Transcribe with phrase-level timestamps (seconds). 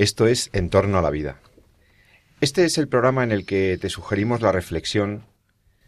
[0.00, 1.42] Esto es En torno a la vida.
[2.40, 5.26] Este es el programa en el que te sugerimos la reflexión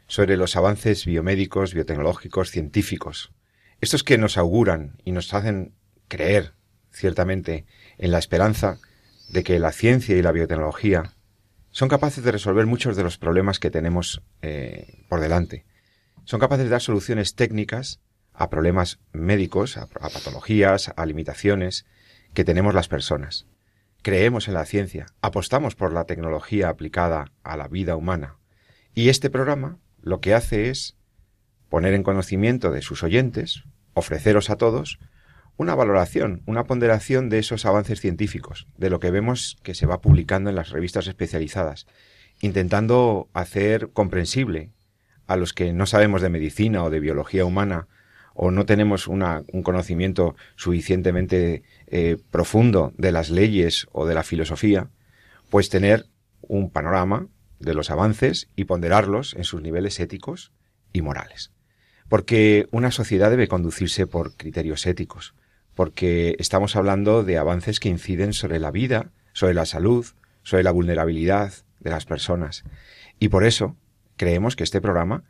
[0.06, 3.32] sobre los avances biomédicos, biotecnológicos, científicos.
[3.80, 5.72] Estos que nos auguran y nos hacen
[6.08, 6.52] creer,
[6.90, 7.64] ciertamente,
[7.96, 8.76] en la esperanza
[9.30, 11.14] de que la ciencia y la biotecnología
[11.70, 15.64] son capaces de resolver muchos de los problemas que tenemos eh, por delante.
[16.24, 18.02] Son capaces de dar soluciones técnicas
[18.34, 21.86] a problemas médicos, a, patologías, a limitaciones
[22.34, 23.46] que tenemos las personas.
[24.02, 28.36] Creemos en la ciencia, apostamos por la tecnología aplicada a la vida humana.
[28.94, 30.96] Y este programa lo que hace es
[31.68, 33.62] poner en conocimiento de sus oyentes,
[33.94, 34.98] ofreceros a todos,
[35.56, 40.00] una valoración, una ponderación de esos avances científicos, de lo que vemos que se va
[40.00, 41.86] publicando en las revistas especializadas,
[42.40, 44.72] intentando hacer comprensible
[45.28, 47.86] a los que no sabemos de medicina o de biología humana
[48.34, 54.88] o no tenemos un conocimiento suficientemente eh, profundo de las leyes o de la filosofía,
[55.50, 56.06] pues tener
[56.40, 60.52] un panorama de los avances y ponderarlos en sus niveles éticos
[60.92, 61.52] y morales.
[62.08, 65.34] Porque una sociedad debe conducirse por criterios éticos,
[65.74, 70.06] porque estamos hablando de avances que inciden sobre la vida, sobre la salud,
[70.42, 72.64] sobre la vulnerabilidad de las personas.
[73.18, 73.76] Y por eso
[74.16, 75.24] creemos que este programa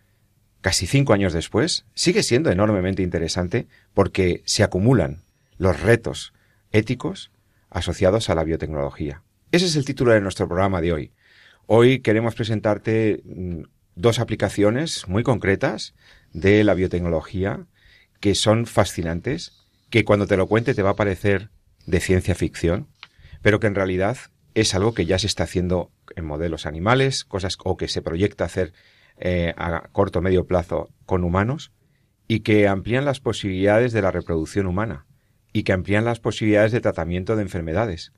[0.62, 5.22] casi cinco años después, sigue siendo enormemente interesante porque se acumulan
[5.58, 6.32] los retos
[6.70, 7.30] éticos
[7.68, 9.22] asociados a la biotecnología.
[9.50, 11.12] Ese es el título de nuestro programa de hoy.
[11.66, 13.62] Hoy queremos presentarte mm,
[13.96, 15.94] dos aplicaciones muy concretas
[16.32, 17.66] de la biotecnología
[18.20, 21.50] que son fascinantes, que cuando te lo cuente te va a parecer
[21.86, 22.86] de ciencia ficción,
[23.42, 24.16] pero que en realidad
[24.54, 28.44] es algo que ya se está haciendo en modelos animales, cosas o que se proyecta
[28.44, 28.72] hacer
[29.18, 31.72] eh, a corto medio plazo con humanos
[32.28, 35.06] y que amplían las posibilidades de la reproducción humana
[35.52, 38.12] y que amplían las posibilidades de tratamiento de enfermedades.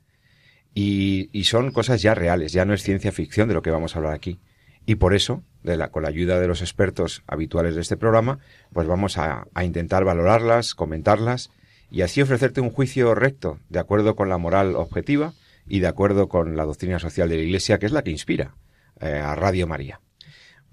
[0.73, 3.99] Y, son cosas ya reales, ya no es ciencia ficción de lo que vamos a
[3.99, 4.39] hablar aquí.
[4.85, 8.39] Y por eso, de la, con la ayuda de los expertos habituales de este programa,
[8.73, 11.49] pues vamos a, a intentar valorarlas, comentarlas
[11.89, 15.33] y así ofrecerte un juicio recto, de acuerdo con la moral objetiva
[15.67, 18.55] y de acuerdo con la doctrina social de la Iglesia, que es la que inspira
[18.99, 20.01] eh, a Radio María.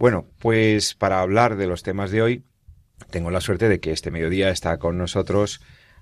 [0.02, 2.42] Bueno, pues para hablar de los temas de hoy,
[3.10, 5.60] tengo la suerte de que este mediodía está con nosotros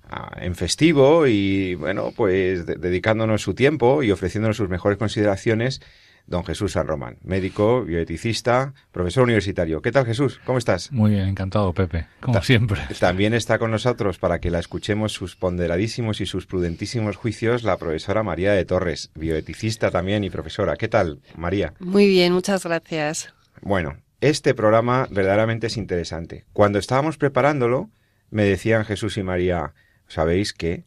[0.09, 5.81] ah, en festivo y, bueno, pues dedicándonos su tiempo y ofreciéndonos sus mejores consideraciones,
[6.25, 9.83] don Jesús San Román, médico, bioeticista, profesor universitario.
[9.83, 10.41] ¿Qué tal, Jesús?
[10.45, 10.91] ¿Cómo estás?
[10.91, 12.81] Muy bien, encantado, Pepe, como siempre.
[12.99, 17.77] También está con nosotros, para que la escuchemos sus ponderadísimos y sus prudentísimos juicios, la
[17.77, 20.75] profesora María de Torres, bioeticista también y profesora.
[20.75, 21.75] ¿Qué tal, María?
[21.79, 23.31] Muy bien, muchas gracias.
[23.61, 26.45] Bueno, este programa verdaderamente es interesante.
[26.53, 27.89] Cuando estábamos preparándolo,
[28.29, 29.73] me decían Jesús y María,
[30.07, 30.85] ¿sabéis qué?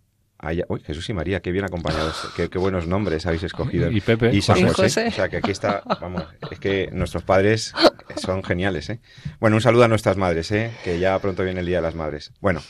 [0.68, 3.90] Uy, Jesús y María, qué bien acompañados, qué, buenos nombres habéis escogido.
[3.90, 4.34] Y Pepe.
[4.34, 5.08] Y San José.
[5.08, 7.72] O sea, que aquí está, vamos, es que nuestros padres
[8.16, 9.00] son geniales, ¿eh?
[9.40, 10.70] Bueno, un saludo a nuestras madres, ¿eh?
[10.84, 12.32] Que ya pronto viene el Día de las Madres.
[12.40, 12.62] Bueno,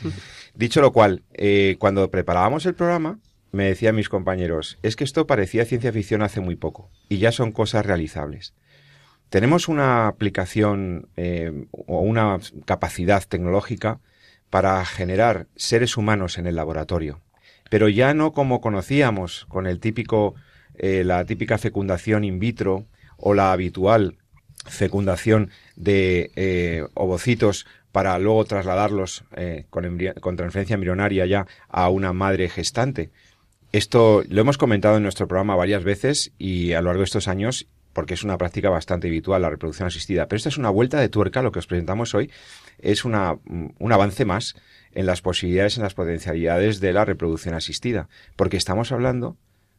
[0.54, 3.19] dicho lo cual, eh, cuando preparábamos el programa,
[3.50, 7.32] me decían mis compañeros, es que esto parecía ciencia ficción hace muy poco, y ya
[7.32, 8.54] son cosas realizables.
[9.29, 14.01] Tenemos una aplicación eh, o una capacidad tecnológica
[14.51, 17.21] para generar seres humanos en el laboratorio,
[17.71, 20.34] pero ya no como conocíamos con el típico,
[20.77, 24.19] eh, la típica fecundación in vitro o la habitual
[24.66, 29.25] fecundación de eh, ovocitos para luego trasladarlos
[29.71, 33.10] con, con transferencia embrionaria ya a una madre gestante.
[33.75, 37.27] Esto lo hemos comentado en nuestro programa varias veces y a lo largo de estos
[37.27, 40.29] años porque es una práctica bastante habitual la reproducción asistida.
[40.29, 42.31] Pero esta es una vuelta de tuerca, lo que os presentamos hoy
[42.79, 44.57] es una, un avance más
[44.93, 49.39] en las posibilidades, en las potencialidades de la reproducción asistida, porque estamos hablando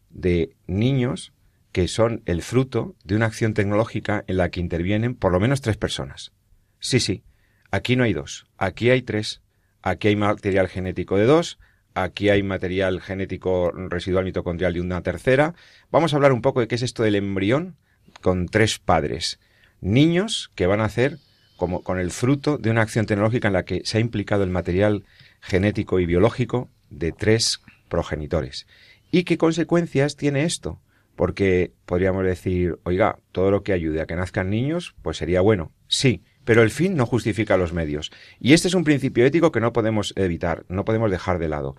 [0.10, 1.34] de niños
[1.72, 5.62] que son el fruto de una acción tecnológica en la que intervienen por lo menos
[5.62, 6.32] tres personas.
[6.80, 7.24] Sí, sí,
[7.70, 9.42] aquí no hay dos, aquí hay tres.
[9.86, 11.60] Aquí hay material genético de dos,
[11.94, 15.54] aquí hay material genético residual mitocondrial de una tercera.
[15.92, 17.76] Vamos a hablar un poco de qué es esto del embrión,
[18.26, 19.40] con tres padres,
[19.82, 21.20] niños que van a hacer
[21.58, 24.50] como con el fruto de una acción tecnológica en la que se ha implicado el
[24.50, 25.04] material
[25.42, 28.66] genético y biológico de tres progenitores
[29.12, 30.82] ¿Y qué consecuencias tiene esto?
[31.16, 35.72] Porque podríamos decir, oiga, todo lo que ayude a que nazcan niños, pues sería bueno.
[35.88, 38.12] Sí, pero el fin no justifica los medios.
[38.40, 41.76] Y este es un principio ético que no podemos evitar, no podemos dejar de lado.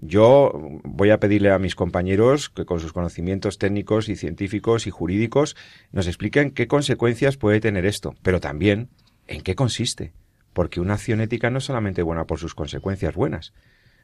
[0.00, 0.52] Yo
[0.84, 5.56] voy a pedirle a mis compañeros que con sus conocimientos técnicos y científicos y jurídicos
[5.90, 8.90] nos expliquen qué consecuencias puede tener esto, pero también
[9.26, 10.12] en qué consiste.
[10.52, 13.52] Porque una acción ética no es solamente buena por sus consecuencias buenas.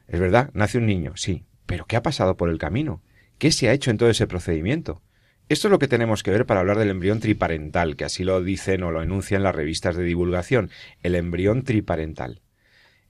[0.07, 3.01] Es verdad, nace un niño, sí, pero ¿qué ha pasado por el camino?
[3.37, 5.01] ¿Qué se ha hecho en todo ese procedimiento?
[5.47, 8.41] Esto es lo que tenemos que ver para hablar del embrión triparental, que así lo
[8.43, 10.71] dicen o lo enuncian las revistas de divulgación,
[11.03, 12.41] el embrión triparental.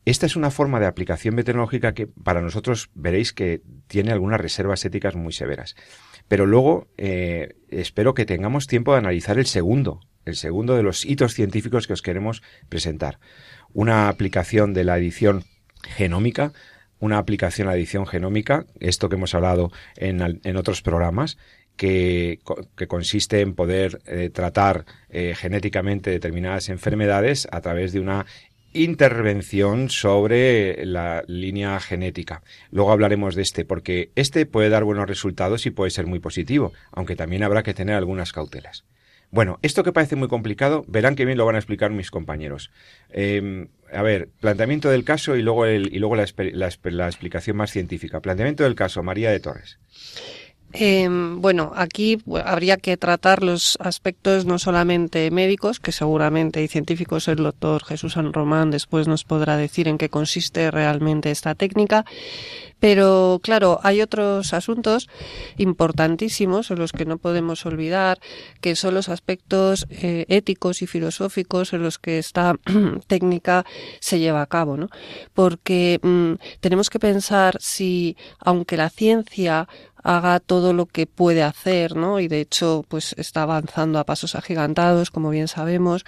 [0.05, 4.85] Esta es una forma de aplicación meteorológica que para nosotros veréis que tiene algunas reservas
[4.85, 5.75] éticas muy severas.
[6.27, 11.05] Pero luego eh, espero que tengamos tiempo de analizar el segundo, el segundo de los
[11.05, 13.19] hitos científicos que os queremos presentar.
[13.73, 15.43] Una aplicación de la edición
[15.81, 16.53] genómica,
[16.99, 21.37] una aplicación a la edición genómica, esto que hemos hablado en, otros programas,
[21.75, 22.39] que,
[22.87, 28.25] consiste en poder eh, tratar eh, genéticamente determinadas enfermedades a través de una
[28.75, 32.43] intervención sobre la línea genética.
[32.71, 36.73] Luego hablaremos de este, porque este puede dar buenos resultados y puede ser muy positivo,
[36.91, 38.85] aunque también habrá que tener algunas cautelas.
[39.31, 42.71] Bueno, esto que parece muy complicado, verán que bien lo van a explicar mis compañeros.
[43.09, 46.25] Em, a ver, planteamiento del caso y luego, el, y luego la,
[46.83, 48.21] la explicación más científica.
[48.21, 49.79] Planteamiento del caso, María de Torres.
[50.77, 57.27] Eh, bueno, aquí habría que tratar los aspectos no solamente médicos, que seguramente y científicos
[57.27, 62.05] el doctor Jesús San Román después nos podrá decir en qué consiste realmente esta técnica,
[62.79, 65.07] pero claro, hay otros asuntos
[65.57, 68.19] importantísimos en los que no podemos olvidar,
[68.61, 72.55] que son los aspectos eh, éticos y filosóficos en los que esta
[73.07, 73.65] técnica
[74.01, 74.89] se lleva a cabo, ¿no?
[75.33, 79.67] Porque mm, tenemos que pensar si, aunque la ciencia
[80.05, 82.19] haga todo lo que puede hacer, ¿no?
[82.19, 86.05] Y de hecho, pues está avanzando a pasos agigantados, como bien sabemos.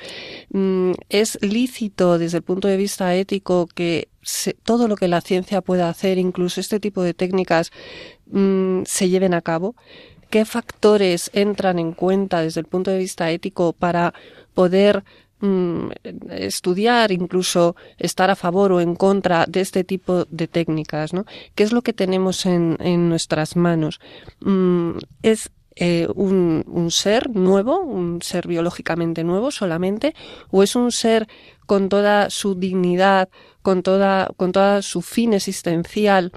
[0.52, 4.10] Mm, es lícito desde el punto de vista ético que
[4.64, 7.72] todo lo que la ciencia pueda hacer, incluso este tipo de técnicas,
[8.28, 9.76] mm, se lleven a cabo.
[10.30, 14.14] ¿Qué factores entran en cuenta desde el punto de vista ético para
[14.54, 15.04] poder
[15.40, 15.90] Mm,
[16.32, 21.26] estudiar, incluso estar a favor o en contra de este tipo de técnicas, ¿no?
[21.54, 24.00] ¿Qué es lo que tenemos en, en nuestras manos?
[24.40, 30.16] Mm, es eh, un, un, ser nuevo, un ser biológicamente nuevo solamente,
[30.50, 31.28] o es un ser
[31.68, 33.30] con toda su dignidad,
[33.62, 36.32] con toda, con toda su fin existencial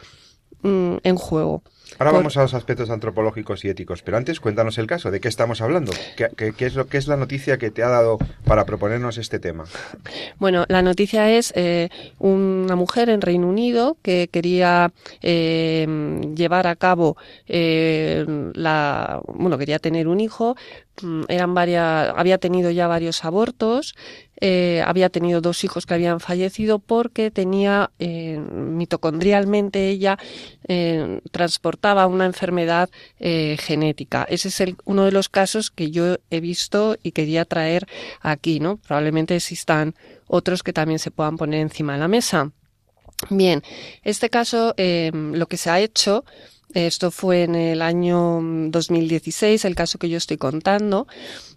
[0.60, 1.62] mm, en juego.
[1.98, 5.28] Ahora vamos a los aspectos antropológicos y éticos, pero antes cuéntanos el caso, ¿de qué
[5.28, 5.92] estamos hablando?
[6.16, 9.64] ¿Qué, es lo que es la noticia que te ha dado para proponernos este tema?
[10.38, 11.88] Bueno, la noticia es eh,
[12.18, 14.92] una mujer en Reino Unido que quería
[15.22, 15.86] eh,
[16.34, 17.16] llevar a cabo
[17.46, 20.56] eh, la, bueno, quería tener un hijo,
[21.02, 23.94] mm, eran varias, había tenido ya varios abortos,
[24.40, 30.18] eh, había tenido dos hijos que habían fallecido porque tenía eh, mitocondrialmente ella
[30.66, 34.26] eh, transportaba una enfermedad genética.
[34.28, 37.86] Ese es el, uno de los casos que yo he visto y quería traer
[38.20, 38.76] aquí, ¿no?
[38.78, 39.94] Probablemente existan
[40.26, 42.50] otros que también se puedan poner encima de la mesa.
[43.28, 43.62] Bien,
[44.02, 46.24] este caso, lo que se ha hecho
[46.74, 51.08] esto fue en el año 2016, el caso que yo estoy contando,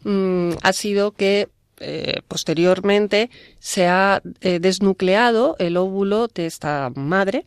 [0.04, 1.50] mm, ha sido que
[1.84, 7.46] eh, posteriormente se ha eh, desnucleado el óvulo de esta madre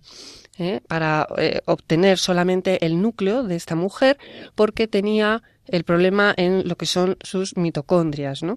[0.58, 1.26] eh, para
[1.64, 4.18] obtener solamente el núcleo de esta mujer
[4.54, 8.56] porque tenía el problema en lo que son sus mitocondrias, ¿no?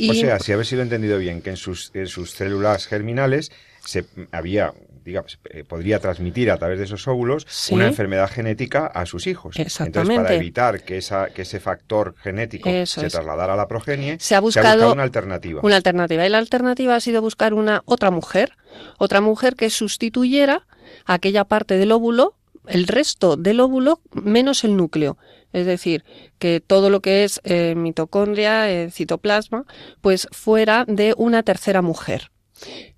[0.00, 3.50] O sea, si habéis sido entendido bien, que en sus, en sus células germinales
[3.84, 4.72] se había
[5.08, 9.56] digamos, eh, podría transmitir a través de esos óvulos una enfermedad genética a sus hijos.
[9.58, 14.34] Entonces, para evitar que, esa, que ese factor genético se trasladara a la progenie, se
[14.34, 15.60] ha buscado una alternativa.
[15.64, 16.26] Una alternativa.
[16.26, 18.52] Y la alternativa ha sido buscar una otra mujer,
[18.98, 20.66] otra mujer que sustituyera
[21.06, 22.34] aquella parte del óvulo,
[22.66, 25.16] el resto del óvulo, menos el núcleo.
[25.52, 26.04] Es decir,
[26.38, 29.64] que todo lo que es eh, mitocondria, eh, citoplasma,
[30.02, 32.30] pues fuera de una tercera mujer.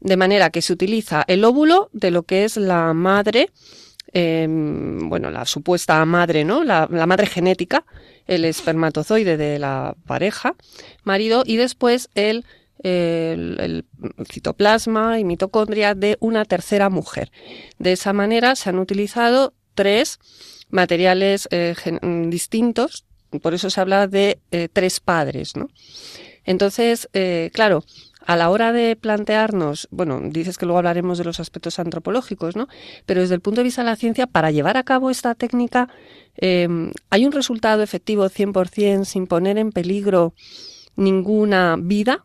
[0.00, 3.50] De manera que se utiliza el óvulo de lo que es la madre,
[4.12, 6.64] em, bueno, la supuesta madre, ¿no?
[6.64, 7.84] La, madre genética,
[8.26, 10.54] el espermatozoide de la pareja,
[11.04, 12.44] marido, y después el,
[14.32, 17.30] citoplasma y mitocondria de una tercera mujer.
[17.78, 20.18] De esa manera se han utilizado tres
[20.70, 21.74] materiales eh,
[22.28, 23.04] distintos,
[23.42, 25.68] por eso se habla de eh, tres padres, ¿no?
[26.44, 27.84] Entonces, eh, claro,
[28.30, 32.68] a la hora de plantearnos, bueno, dices que luego hablaremos de los aspectos antropológicos, ¿no?
[33.04, 35.88] Pero desde el punto de vista de la ciencia, para llevar a cabo esta técnica,
[36.36, 40.32] em, ¿hay un resultado efectivo 100% sin poner en peligro
[40.94, 42.24] ninguna vida?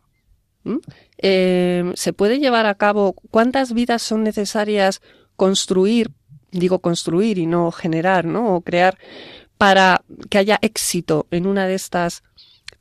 [1.18, 3.16] Em, ¿Se puede llevar a cabo?
[3.32, 5.02] ¿Cuántas vidas son necesarias
[5.34, 6.12] construir?
[6.52, 8.54] Digo construir y no generar, ¿no?
[8.54, 8.96] O crear
[9.58, 12.22] para que haya éxito en una de estas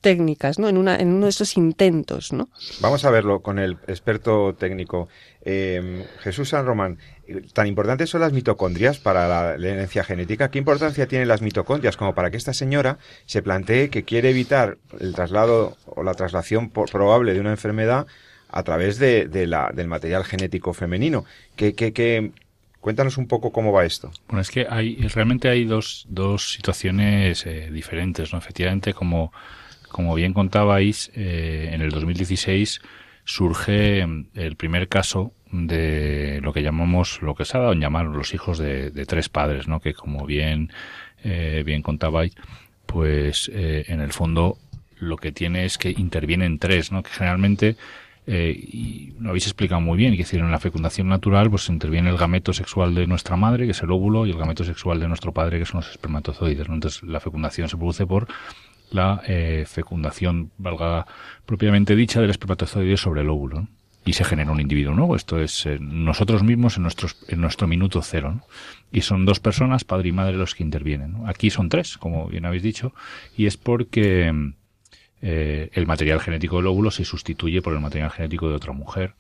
[0.05, 0.69] técnicas, ¿no?
[0.69, 2.47] En, una, en uno de estos intentos, ¿no?
[2.79, 5.09] Vamos a verlo con el experto técnico.
[5.41, 6.99] Eh, Jesús San Román,
[7.53, 10.51] ¿tan importantes son las mitocondrias para la, herencia genética?
[10.51, 14.77] ¿Qué importancia tienen las mitocondrias como para que esta señora se plantee que quiere evitar
[14.99, 18.05] el traslado o la traslación probable de una enfermedad
[18.49, 21.25] a través de, la, del material genético femenino?
[21.55, 22.31] ¿Qué, qué, qué,
[22.79, 24.11] Cuéntanos un poco cómo va esto.
[24.27, 28.37] Bueno, es que hay realmente hay dos, dos situaciones eh, diferentes, ¿no?
[28.37, 29.33] Efectivamente, como
[29.95, 32.81] como bien contabais, eh, en el 2016
[33.23, 37.79] surge mm, el primer caso de lo que llamamos, lo que se ha dado en
[37.79, 39.79] llamar los hijos de, tres padres, ¿no?
[39.79, 40.69] Que como bien,
[41.23, 42.33] eh, bien contabais,
[42.85, 44.57] pues eh, en el fondo
[44.99, 47.01] lo que tiene es que intervienen tres, ¿no?
[47.01, 47.77] Que generalmente
[48.27, 52.17] y lo habéis explicado muy bien, que decir, en la fecundación natural pues interviene el
[52.17, 55.31] gameto sexual de nuestra madre, que es el óvulo, y el gameto sexual de nuestro
[55.31, 56.67] padre, que son los espermatozoides.
[56.67, 58.27] Entonces la fecundación se produce por
[58.95, 61.05] la eh, fecundación, valga
[61.45, 63.67] propiamente dicha, del espermatozoide sobre el óvulo.
[64.07, 65.15] Y se genera un individuo nuevo.
[65.15, 68.41] Esto es eh, nosotros mismos en, nuestros, en nuestro minuto cero.
[68.91, 71.17] Y son dos personas, padre y madre, los que intervienen.
[71.25, 72.93] Aquí son tres, como bien habéis dicho,
[73.35, 74.31] y es porque
[75.21, 79.15] eh, el material genético del óvulo se sustituye por el material genético de otra mujer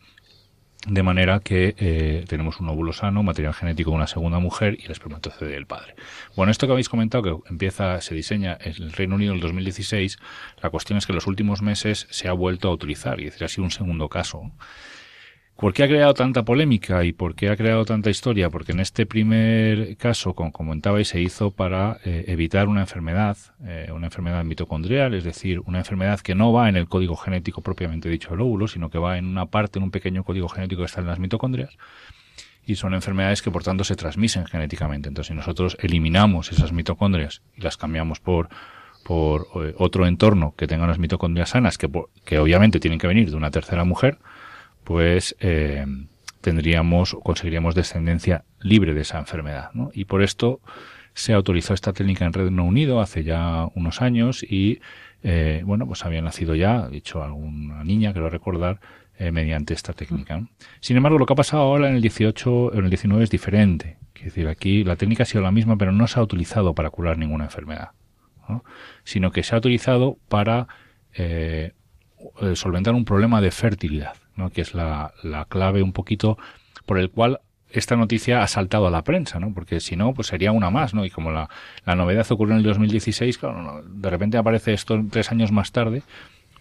[0.87, 4.85] de manera que eh, tenemos un óvulo sano, material genético de una segunda mujer y
[4.85, 5.95] el espermatozoide del padre.
[6.35, 9.41] Bueno, esto que habéis comentado, que empieza, se diseña en el Reino Unido en el
[9.41, 10.19] 2016,
[10.61, 13.31] la cuestión es que en los últimos meses se ha vuelto a utilizar, y es
[13.31, 14.51] decir, ha sido un segundo caso.
[15.57, 18.49] ¿Por qué ha creado tanta polémica y por qué ha creado tanta historia?
[18.49, 23.89] Porque en este primer caso, como comentabais, se hizo para eh, evitar una enfermedad, eh,
[23.95, 28.09] una enfermedad mitocondrial, es decir, una enfermedad que no va en el código genético propiamente
[28.09, 30.87] dicho del óvulo, sino que va en una parte, en un pequeño código genético que
[30.87, 31.77] está en las mitocondrias.
[32.65, 35.07] Y son enfermedades que por tanto se transmiten genéticamente.
[35.07, 38.49] Entonces, si nosotros eliminamos esas mitocondrias y las cambiamos por
[39.09, 41.89] eh, otro entorno que tenga unas mitocondrias sanas, que,
[42.25, 44.17] que obviamente tienen que venir de una tercera mujer,
[44.85, 45.85] pues eh,
[46.39, 49.71] tendríamos, conseguiríamos descendencia libre de esa enfermedad.
[49.73, 49.89] ¿no?
[49.93, 50.61] Y por esto
[51.13, 54.79] se autorizó esta técnica en Reino Unido hace ya unos años y,
[55.23, 58.79] eh, bueno, pues había nacido ya, dicho alguna niña, quiero recordar,
[59.17, 60.45] eh, mediante esta técnica.
[60.81, 63.97] Sin embargo, lo que ha pasado ahora en el 18, en el 19 es diferente.
[64.15, 66.89] Es decir, aquí la técnica ha sido la misma, pero no se ha utilizado para
[66.89, 67.91] curar ninguna enfermedad,
[68.47, 68.63] ¿no?
[69.03, 70.67] sino que se ha utilizado para
[71.13, 71.73] eh,
[72.55, 74.15] solventar un problema de fertilidad.
[74.35, 74.49] ¿No?
[74.49, 76.37] que es la, la clave un poquito
[76.85, 77.39] por el cual
[77.69, 79.53] esta noticia ha saltado a la prensa, ¿no?
[79.53, 81.03] Porque si no, pues sería una más, ¿no?
[81.03, 81.49] Y como la,
[81.85, 86.03] la novedad ocurrió en el 2016, claro, de repente aparece esto tres años más tarde,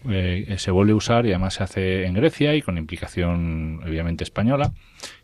[0.09, 4.23] eh, se vuelve a usar y además se hace en Grecia y con implicación obviamente
[4.23, 4.71] española.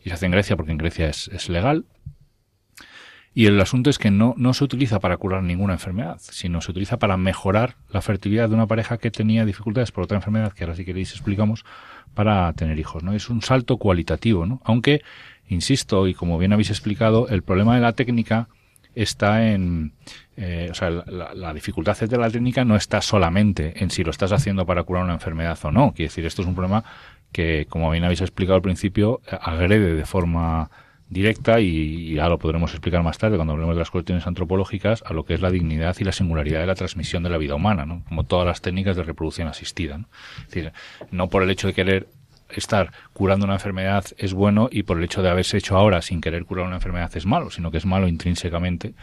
[0.04, 1.86] Y se hace en Grecia porque en Grecia es, es legal.
[3.34, 6.72] Y el asunto es que no, no se utiliza para curar ninguna enfermedad, sino se
[6.72, 10.66] utiliza para mejorar la fertilidad de una pareja que tenía dificultades por otra enfermedad, que
[10.66, 11.64] ahora si queréis explicamos,
[12.14, 13.14] para tener hijos, ¿no?
[13.14, 14.62] Es un salto cualitativo, ¿no?
[14.66, 15.02] Aunque,
[15.48, 18.50] insisto, y como bien habéis explicado, el problema de la técnica
[18.96, 19.94] está en,
[20.36, 24.12] eh, o sea, la, la, dificultad de la técnica no está solamente en si lo
[24.12, 25.94] estás haciendo para curar una enfermedad o no.
[25.94, 26.84] Quiere decir, esto es un problema
[27.32, 30.70] que, como bien habéis explicado al principio, agrede de forma
[31.12, 35.14] directa y ya lo podremos explicar más tarde cuando hablemos de las cuestiones antropológicas a
[35.14, 37.86] lo que es la dignidad y la singularidad de la transmisión de la vida humana,
[37.86, 38.02] ¿no?
[38.08, 39.98] como todas las técnicas de reproducción asistida.
[39.98, 40.06] ¿no?
[40.40, 40.72] Es decir,
[41.12, 42.08] no por el hecho de querer
[42.50, 46.22] estar curando una enfermedad es bueno y por el hecho de haberse hecho ahora sin
[46.22, 48.94] querer curar una enfermedad es malo, sino que es malo intrínsecamente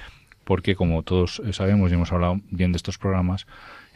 [0.45, 3.47] porque como todos sabemos y hemos hablado bien de estos programas,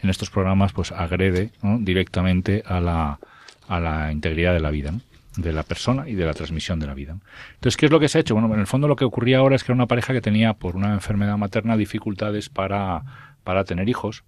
[0.03, 3.19] en estos programas pues agrede directamente a la,
[3.69, 4.93] a la integridad de la vida.
[5.37, 7.17] De la persona y de la transmisión de la vida.
[7.55, 8.35] Entonces, ¿qué es lo que se ha hecho?
[8.35, 10.55] Bueno, en el fondo lo que ocurría ahora es que era una pareja que tenía
[10.55, 13.03] por una enfermedad materna dificultades para,
[13.45, 14.25] para tener hijos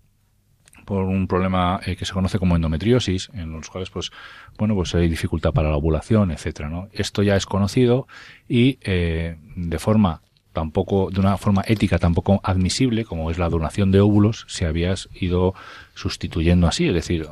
[0.85, 4.11] por un problema eh, que se conoce como endometriosis, en los cuales, pues,
[4.59, 6.89] bueno, pues hay dificultad para la ovulación, etcétera, ¿no?
[6.93, 8.07] Esto ya es conocido
[8.49, 10.21] y eh, de forma
[10.53, 14.95] tampoco, de una forma ética tampoco admisible, como es la donación de óvulos, se había
[15.15, 15.55] ido
[15.95, 17.27] sustituyendo así, es decir,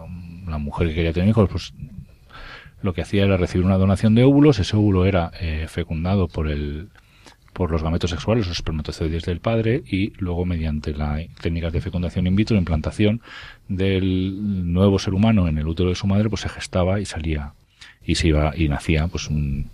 [0.46, 1.72] la mujer que quería tener hijos, pues
[2.82, 6.48] lo que hacía era recibir una donación de óvulos, ese óvulo era eh, fecundado por
[6.48, 6.88] el
[7.52, 12.26] por los gametos sexuales, los espermatozoides del padre, y luego mediante las técnicas de fecundación
[12.26, 13.20] in vitro, implantación
[13.68, 17.52] del nuevo ser humano en el útero de su madre, pues se gestaba y salía
[18.04, 19.70] y se iba y nacía pues un,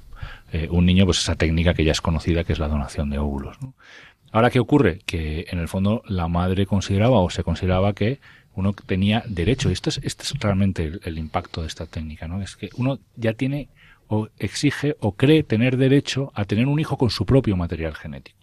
[0.52, 3.18] eh, un niño, pues esa técnica que ya es conocida que es la donación de
[3.18, 3.56] óvulos.
[4.32, 5.00] Ahora, ¿qué ocurre?
[5.06, 8.20] Que en el fondo la madre consideraba o se consideraba que
[8.58, 12.42] uno tenía derecho, y esto es, este es realmente el, impacto de esta técnica, ¿no?
[12.42, 13.68] Es que uno ya tiene
[14.08, 18.36] o exige o cree tener derecho a tener un hijo con su propio material genético.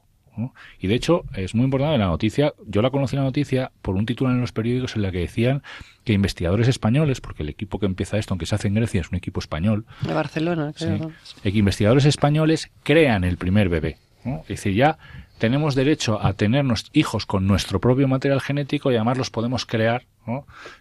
[0.79, 4.05] Y de hecho, es muy importante la noticia, yo la conocí la noticia por un
[4.05, 5.63] título en los periódicos en la que decían
[6.03, 9.09] que investigadores españoles, porque el equipo que empieza esto, aunque se hace en Grecia, es
[9.09, 9.85] un equipo español.
[10.01, 11.11] De Barcelona, creo.
[11.41, 13.97] que investigadores españoles crean el primer bebé.
[14.43, 14.97] Es decir, ya
[15.37, 20.03] tenemos derecho a tener hijos con nuestro propio material genético y además los podemos crear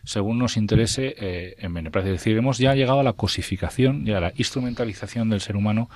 [0.05, 2.01] según nos interese eh, en beneficio.
[2.01, 5.91] Es decir, hemos ya llegado a la cosificación y a la instrumentalización del ser humano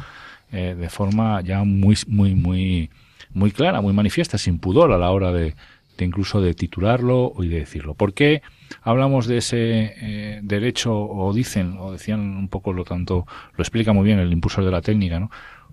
[0.52, 2.90] eh, de forma ya muy, muy, muy,
[3.32, 5.54] muy clara, muy manifiesta, sin pudor a la hora de,
[5.98, 7.94] incluso de titularlo y de decirlo.
[7.94, 8.42] ¿Por qué
[8.82, 13.92] hablamos de ese eh, derecho o dicen o decían un poco lo tanto, lo explica
[13.92, 15.30] muy bien el impulsor de la técnica, ¿no?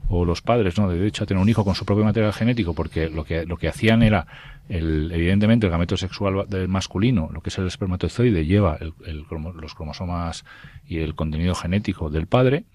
[0.09, 0.89] O los padres, ¿no?
[0.89, 3.57] De derecho a tener un hijo con su propio material genético, porque lo que, lo
[3.57, 4.27] que hacían era,
[4.69, 8.93] el, evidentemente, el gameto sexual del masculino, lo que es el espermatozoide, lleva el,
[9.59, 10.45] los cromosomas
[10.87, 12.65] y el contenido genético del padre,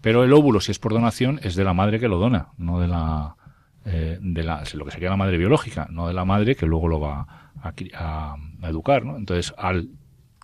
[0.00, 2.80] pero el óvulo, si es por donación, es de la madre que lo dona, no
[2.80, 3.36] de la,
[3.86, 6.88] eh, de la, lo que sería la madre biológica, no de la madre que luego
[6.88, 9.16] lo va a, a, a educar, ¿no?
[9.16, 9.88] Entonces, al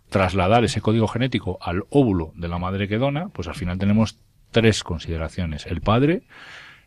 [0.08, 4.18] trasladar ese código genético al óvulo de la madre que dona, pues al final tenemos
[4.50, 5.66] tres consideraciones.
[5.66, 6.22] El padre,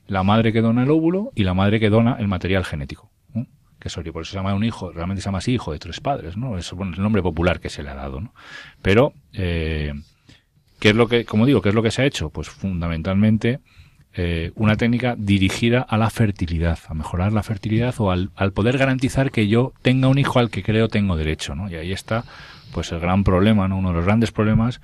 [0.07, 3.13] la madre que dona el óvulo y la madre que dona el material genético.
[3.79, 6.37] Que por eso se llama un hijo, realmente se llama así hijo de tres padres,
[6.37, 6.57] ¿no?
[6.57, 8.33] Es el nombre popular que se le ha dado, ¿no?
[8.81, 9.93] Pero, eh,
[10.79, 12.29] ¿qué es lo que, como digo, qué es lo que se ha hecho?
[12.29, 13.59] Pues fundamentalmente,
[14.13, 18.77] eh, una técnica dirigida a la fertilidad, a mejorar la fertilidad o al, al, poder
[18.77, 21.69] garantizar que yo tenga un hijo al que creo tengo derecho, ¿no?
[21.69, 22.23] Y ahí está,
[22.71, 23.79] pues el gran problema, ¿no?
[23.79, 24.79] Uno de los grandes problemas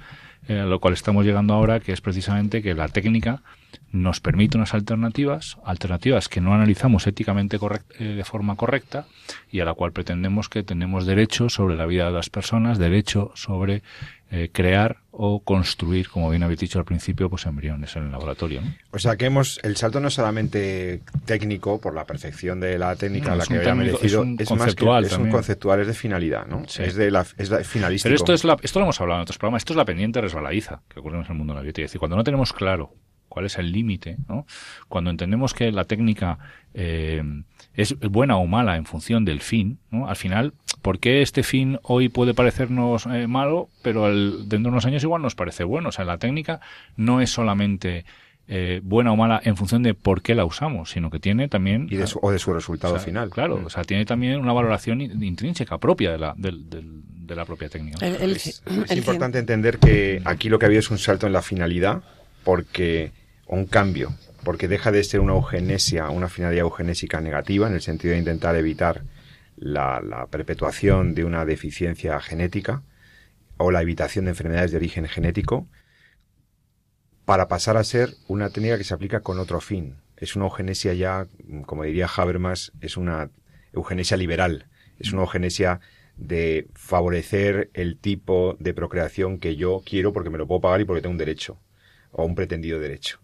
[0.50, 3.44] eh, a lo cual estamos llegando ahora, que es precisamente que la técnica
[3.92, 7.60] nos permite unas alternativas, alternativas que no analizamos éticamente
[8.00, 9.06] eh, de forma correcta
[9.52, 13.32] y a la cual pretendemos que tenemos derecho sobre la vida de las personas, derecho
[13.36, 13.84] sobre
[14.32, 18.62] eh, crear o construir, como bien habéis dicho al principio, pues embriones en el laboratorio.
[18.92, 22.96] O sea que hemos, el salto no es solamente técnico por la perfección de la
[22.96, 26.62] técnica la que había merecido, es, más que es un conceptual, es de finalidad, ¿no?
[26.64, 28.04] Es de la, es finalístico.
[28.04, 30.22] Pero esto es la, esto lo hemos hablado en otros programas, esto es la pendiente
[30.22, 31.86] resbaladiza que ocurre en el mundo de la biología.
[31.86, 32.94] Es decir, cuando no tenemos claro
[33.30, 34.46] cuál es el límite, ¿no?
[34.88, 36.38] Cuando entendemos que la técnica
[36.74, 37.24] eh,
[37.82, 40.10] es buena o mala en función del fin, ¿no?
[40.10, 44.86] Al final, ¿por qué este fin hoy puede parecernos eh, malo, pero dentro de unos
[44.86, 45.88] años igual nos parece bueno?
[45.90, 46.60] O sea, la técnica
[46.98, 48.04] no es solamente
[48.50, 51.88] eh, buena o mala en función de por qué la usamos, sino que tiene también...
[51.90, 53.30] Y de su, o de su resultado final.
[53.30, 53.66] Claro, mm.
[53.68, 58.06] o sea, tiene también una valoración intrínseca propia de la, de, la propia técnica.
[58.06, 58.62] es,
[58.92, 62.04] importante entender que aquí lo que había es un salto en la finalidad,
[62.44, 63.14] porque
[63.48, 68.14] un cambio, porque deja de ser una eugenesia, una finalidad eugenésica negativa, en el sentido
[68.14, 69.04] de intentar evitar
[69.56, 72.84] la, la perpetuación de una deficiencia genética
[73.58, 75.68] o la evitación de enfermedades de origen genético,
[77.26, 79.98] para pasar a ser una técnica que se aplica con otro fin.
[80.18, 81.28] Es una eugenesia ya,
[81.66, 83.30] como diría Habermas, es una
[83.72, 85.80] eugenesia liberal, es una eugenesia
[86.18, 90.86] de favorecer el tipo de procreación que yo quiero porque me lo puedo pagar y
[90.86, 91.60] porque tengo un derecho
[92.12, 93.20] o un pretendido derecho.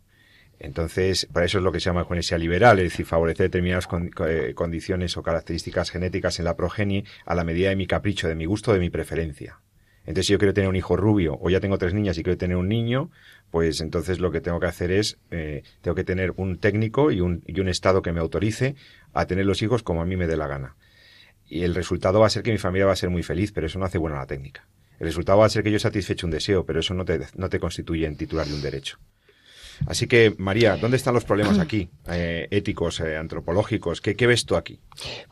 [0.60, 3.88] Entonces, para eso es lo que se llama eugenesia liberal, es decir, favorecer determinadas
[4.28, 8.36] eh, condiciones o características genéticas en la progenie a la medida de mi capricho, de
[8.36, 9.60] mi gusto, de mi preferencia.
[10.06, 12.38] Entonces, si yo quiero tener un hijo rubio o ya tengo tres niñas y quiero
[12.38, 13.10] tener un niño,
[13.50, 17.22] pues entonces lo que tengo que hacer es, eh, tengo que tener un técnico y
[17.22, 18.76] un, y un estado que me autorice
[19.14, 20.76] a tener los hijos como a mí me dé la gana.
[21.48, 23.68] Y el resultado va a ser que mi familia va a ser muy feliz, pero
[23.68, 24.68] eso no hace buena la técnica.
[25.00, 27.50] El resultado va a ser que yo satisfecho un deseo, pero eso no te, no
[27.50, 29.00] te constituye en titular de un derecho.
[29.88, 31.90] Así que, María, ¿dónde están los problemas aquí?
[32.08, 34.02] Eh, éticos, eh, antropológicos.
[34.02, 34.80] ¿Qué, ves tú aquí?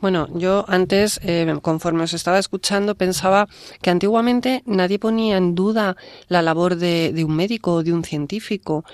[0.00, 3.48] Bueno, yo antes, eh, conforme os estaba escuchando, pensaba
[3.80, 5.96] que antiguamente nadie ponía en duda
[6.28, 8.84] la labor de, un médico o de un científico.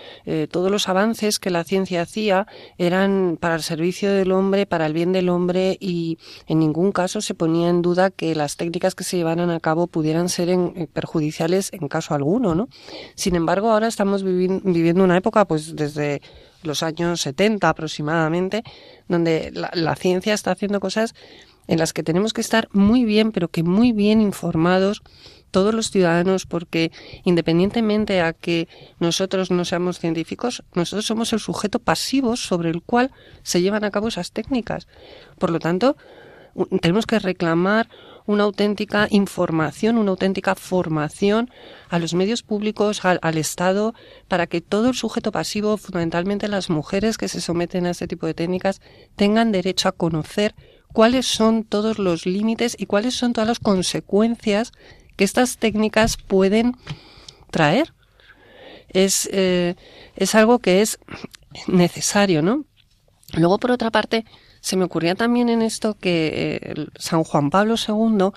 [0.51, 2.47] todos los avances que la ciencia hacía
[2.79, 7.21] eran para el servicio del hombre, para el bien del hombre y en ningún caso
[7.21, 10.51] se ponía en duda que las técnicas que se llevaran a cabo pudieran ser
[10.93, 12.69] perjudiciales en caso alguno, ¿no?
[13.15, 16.20] Sin embargo, ahora estamos viviendo una época pues desde
[16.62, 18.62] los años 70 aproximadamente,
[19.09, 21.14] donde la, ciencia está haciendo cosas
[21.68, 25.03] en las que tenemos que estar muy bien, pero que muy bien informados
[25.50, 26.92] todos los ciudadanos, porque
[27.24, 28.68] independientemente a que
[29.00, 33.11] nosotros no seamos científicos, nosotros somos el sujeto pasivo sobre el cual
[33.42, 34.87] se llevan a cabo esas técnicas.
[35.38, 35.96] Por lo tanto,
[36.81, 37.89] tenemos que reclamar
[38.27, 41.51] una auténtica información, una auténtica formación
[41.89, 43.95] a los medios públicos, al, Estado,
[44.29, 48.27] para que todo el sujeto pasivo, fundamentalmente las mujeres que se someten a este tipo
[48.27, 48.81] de técnicas,
[49.17, 50.55] tengan derecho a conocer
[50.93, 54.73] cuáles son todos los límites y cuáles son todas las consecuencias
[55.17, 56.77] que estas técnicas pueden
[57.51, 57.95] traer.
[58.89, 59.77] Es, eh,
[60.17, 60.99] es algo que es
[61.67, 62.65] necesario, ¿no?
[63.35, 64.25] Luego, por otra parte,
[64.61, 68.31] se me ocurría también en esto que eh, San Juan Pablo II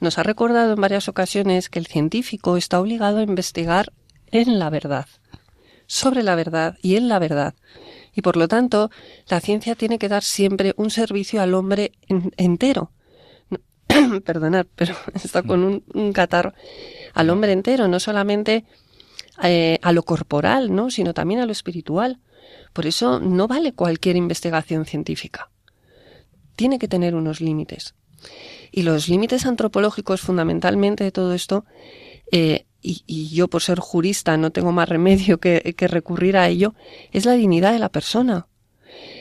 [0.00, 3.92] nos ha recordado en varias ocasiones que el científico está obligado a investigar
[4.30, 5.06] en la verdad,
[5.86, 7.54] sobre la verdad y en la verdad.
[8.14, 8.90] Y por lo tanto,
[9.28, 11.92] la ciencia tiene que dar siempre un servicio al hombre
[12.38, 12.90] entero.
[14.24, 16.54] Perdonad, pero está con un, catarro.
[17.12, 18.64] Al hombre entero, no solamente
[19.42, 20.90] eh, a lo corporal, ¿no?
[20.90, 22.20] sino también a lo espiritual.
[22.72, 25.50] Por eso no vale cualquier investigación científica
[26.56, 27.94] tiene que tener unos límites.
[28.72, 31.64] Y los límites antropológicos fundamentalmente de todo esto,
[32.32, 36.74] eh, y, yo por ser jurista no tengo más remedio que, recurrir a ello,
[37.12, 38.46] es la dignidad de la persona.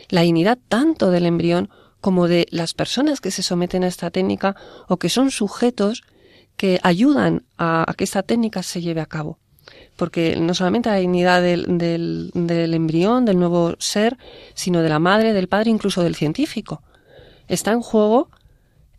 [0.09, 1.69] La dignidad tanto del embrión
[1.99, 4.55] como de las personas que se someten a esta técnica
[4.87, 6.03] o que son sujetos
[6.57, 9.39] que ayudan a, que esta técnica se lleve a cabo.
[9.95, 14.17] Porque no solamente la dignidad del, del, embrión, del nuevo ser,
[14.53, 16.83] sino de la madre, del padre, incluso del científico
[17.47, 18.29] está en juego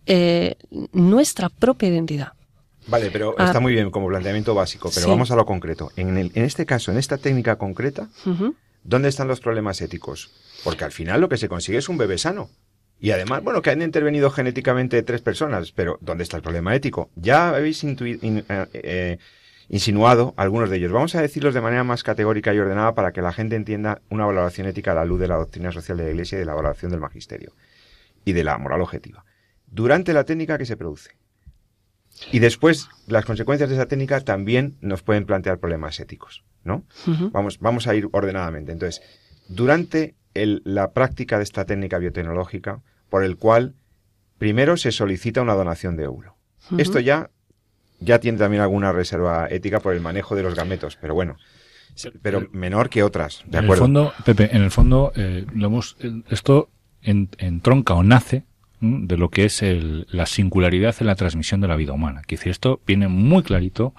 [0.06, 0.54] eh,
[0.92, 2.32] nuestra propia identidad.
[2.86, 3.46] Vale, pero ah.
[3.46, 5.90] está muy bien como planteamiento básico, pero vamos a lo concreto.
[5.96, 8.08] En, en, este caso, en esta técnica concreta,
[8.84, 10.30] ¿dónde están los problemas éticos?
[10.62, 12.48] Porque al final lo que se consigue es un bebé sano.
[12.98, 17.10] Y además, bueno, que han intervenido genéticamente tres personas, pero ¿dónde está el problema ético?
[17.16, 19.18] Ya habéis eh, eh,
[19.68, 20.92] insinuado algunos de ellos.
[20.92, 24.24] Vamos a decirlos de manera más categórica y ordenada para que la gente entienda una
[24.24, 26.54] valoración ética a la luz de la doctrina social de la Iglesia y de la
[26.54, 27.52] valoración del magisterio
[28.26, 29.24] y de la moral objetiva.
[29.66, 31.16] Durante la técnica que se produce.
[32.32, 36.84] Y después, las consecuencias de esa técnica también nos pueden plantear problemas éticos, ¿no?
[37.32, 38.72] vamos, vamos a ir ordenadamente.
[38.72, 39.02] Entonces,
[39.48, 43.74] durante la práctica de esta técnica biotecnológica, por el cual
[44.38, 46.36] primero se solicita una donación de óvulo.
[46.78, 47.30] Esto ya,
[48.00, 51.36] ya tiene también alguna reserva ética por el manejo de los gametos, pero bueno,
[52.22, 53.84] pero menor que otras, ¿de en acuerdo?
[53.84, 55.96] El fondo, Pepe, en el fondo, eh, lo hemos,
[56.28, 56.70] esto
[57.06, 58.44] entronca o nace
[58.80, 62.22] de lo que es la singularidad en la transmisión de la vida humana.
[62.26, 63.94] Que decir, esto viene muy clarito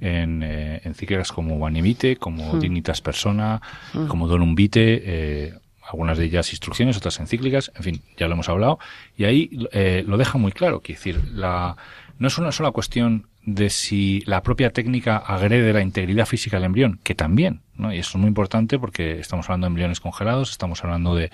[0.00, 2.60] en eh, encíclicas como Vanivite, como hmm.
[2.60, 3.60] Dignitas Persona,
[3.92, 4.06] hmm.
[4.06, 8.48] como Donum Vitae, eh, algunas de ellas instrucciones, otras encíclicas, en fin, ya lo hemos
[8.48, 8.78] hablado,
[9.16, 11.76] y ahí eh, lo deja muy claro, que decir, la,
[12.18, 16.66] no es una sola cuestión de si la propia técnica agrede la integridad física del
[16.66, 17.92] embrión, que también, ¿no?
[17.92, 21.30] y eso es muy importante porque estamos hablando de embriones congelados, estamos hablando de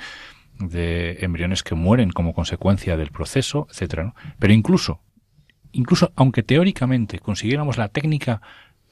[0.59, 4.15] de embriones que mueren como consecuencia del proceso, etcétera.
[4.39, 5.01] Pero incluso,
[5.73, 8.41] incluso aunque teóricamente consiguiéramos la técnica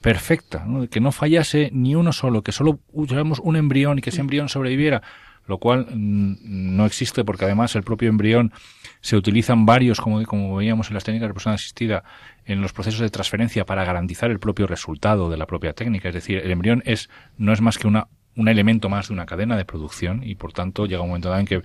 [0.00, 0.88] perfecta, ¿no?
[0.88, 4.48] que no fallase ni uno solo, que solo usáramos un embrión y que ese embrión
[4.48, 5.02] sobreviviera,
[5.46, 8.52] lo cual mm, no existe porque además el propio embrión
[9.00, 12.04] se utilizan varios, como, como veíamos en las técnicas de persona asistida,
[12.44, 16.08] en los procesos de transferencia para garantizar el propio resultado de la propia técnica.
[16.08, 19.26] Es decir, el embrión es, no es más que una un elemento más de una
[19.26, 21.62] cadena de producción y por tanto llega un momento dado en que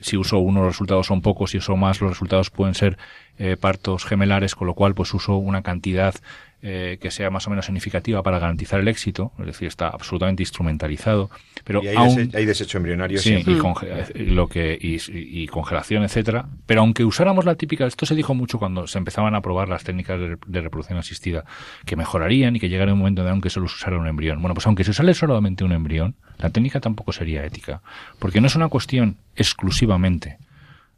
[0.00, 2.98] si uso uno los resultados son pocos, si uso más los resultados pueden ser
[3.38, 6.14] eh, partos gemelares, con lo cual pues uso una cantidad
[6.62, 10.42] eh, que sea más o menos significativa para garantizar el éxito, es decir, está absolutamente
[10.42, 11.30] instrumentalizado.
[11.64, 16.46] Pero y hay, desecho embrionario sí, y, eh, lo que, y, congelación, etcétera.
[16.66, 19.84] Pero aunque usáramos la típica, esto se dijo mucho cuando se empezaban a probar las
[19.84, 21.44] técnicas de, reproducción asistida,
[21.84, 24.40] que mejorarían y que llegara un momento de aunque solo se usara un embrión.
[24.40, 27.82] Bueno, pues aunque se usara solamente un embrión, la técnica tampoco sería ética,
[28.18, 30.38] porque no es una cuestión exclusivamente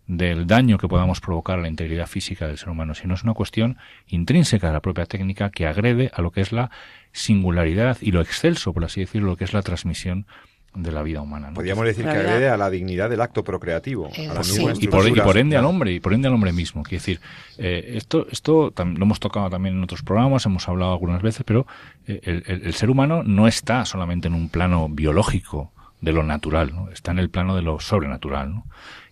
[0.09, 3.35] del daño que podamos provocar a la integridad física del ser humano, sino es una
[3.35, 3.77] cuestión
[4.09, 6.71] intrínseca de la propia técnica que agrede a lo que es la
[7.13, 10.27] singularidad y lo excelso, por así decirlo, lo que es la transmisión
[10.75, 11.51] de la vida humana.
[11.53, 14.11] Podríamos decir que agrede a la dignidad del acto procreativo.
[14.17, 16.83] y, por, ende al hombre, y por ende al hombre mismo.
[16.83, 17.21] Quiero decir,
[17.59, 21.67] eh, esto, esto lo hemos tocado también en otros programas, hemos hablado algunas veces, pero
[22.07, 26.75] eh, el, el, ser humano no está solamente en un plano biológico de lo natural,
[26.75, 26.91] ¿no?
[26.91, 28.55] está en el plano de lo sobrenatural.
[28.55, 28.67] ¿no?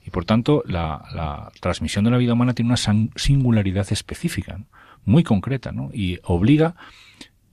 [0.07, 4.61] Y por tanto, la, transmisión de la vida humana tiene una singularidad específica,
[5.05, 5.90] muy concreta, ¿no?
[5.92, 6.77] Y obliga,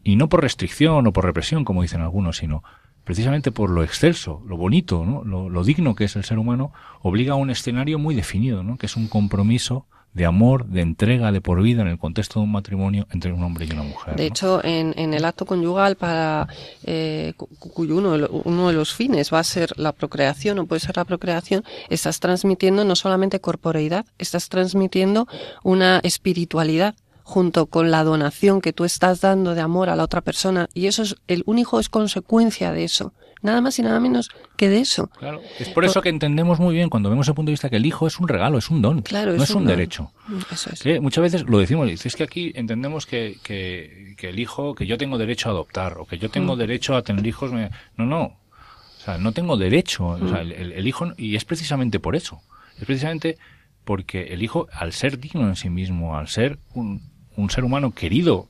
[0.03, 2.63] y no por restricción o por represión, como dicen algunos, sino
[3.03, 5.23] precisamente por lo excelso, lo bonito, ¿no?
[5.25, 8.77] lo, lo digno que es el ser humano, obliga a un escenario muy definido, ¿no?
[8.77, 12.45] que es un compromiso de amor, de entrega de por vida en el contexto de
[12.45, 14.15] un matrimonio entre un hombre y una mujer.
[14.15, 16.47] De hecho, en, en, el acto conyugal, para
[16.83, 20.97] eh, cuyo uno, uno de los fines va a ser la procreación o puede ser
[20.97, 25.27] la procreación, estás transmitiendo no solamente corporeidad, estás transmitiendo
[25.63, 30.21] una espiritualidad junto con la donación que tú estás dando de amor a la otra
[30.21, 33.99] persona y eso es el un hijo es consecuencia de eso nada más y nada
[33.99, 37.35] menos que de eso claro es por eso que entendemos muy bien cuando vemos el
[37.35, 39.49] punto de vista que el hijo es un regalo es un don claro, no es,
[39.49, 40.11] es un, un derecho
[40.51, 40.81] eso es.
[40.81, 44.87] que muchas veces lo decimos es que aquí entendemos que, que, que, el hijo que
[44.87, 46.59] yo tengo derecho a adoptar o que yo tengo mm.
[46.59, 47.69] derecho a tener hijos me...
[47.97, 50.23] no no o sea no tengo derecho mm.
[50.23, 52.41] o sea, el, el hijo y es precisamente por eso
[52.79, 53.37] es precisamente
[53.83, 57.01] porque el hijo, al ser digno en sí mismo, al ser un,
[57.35, 58.47] un ser humano querido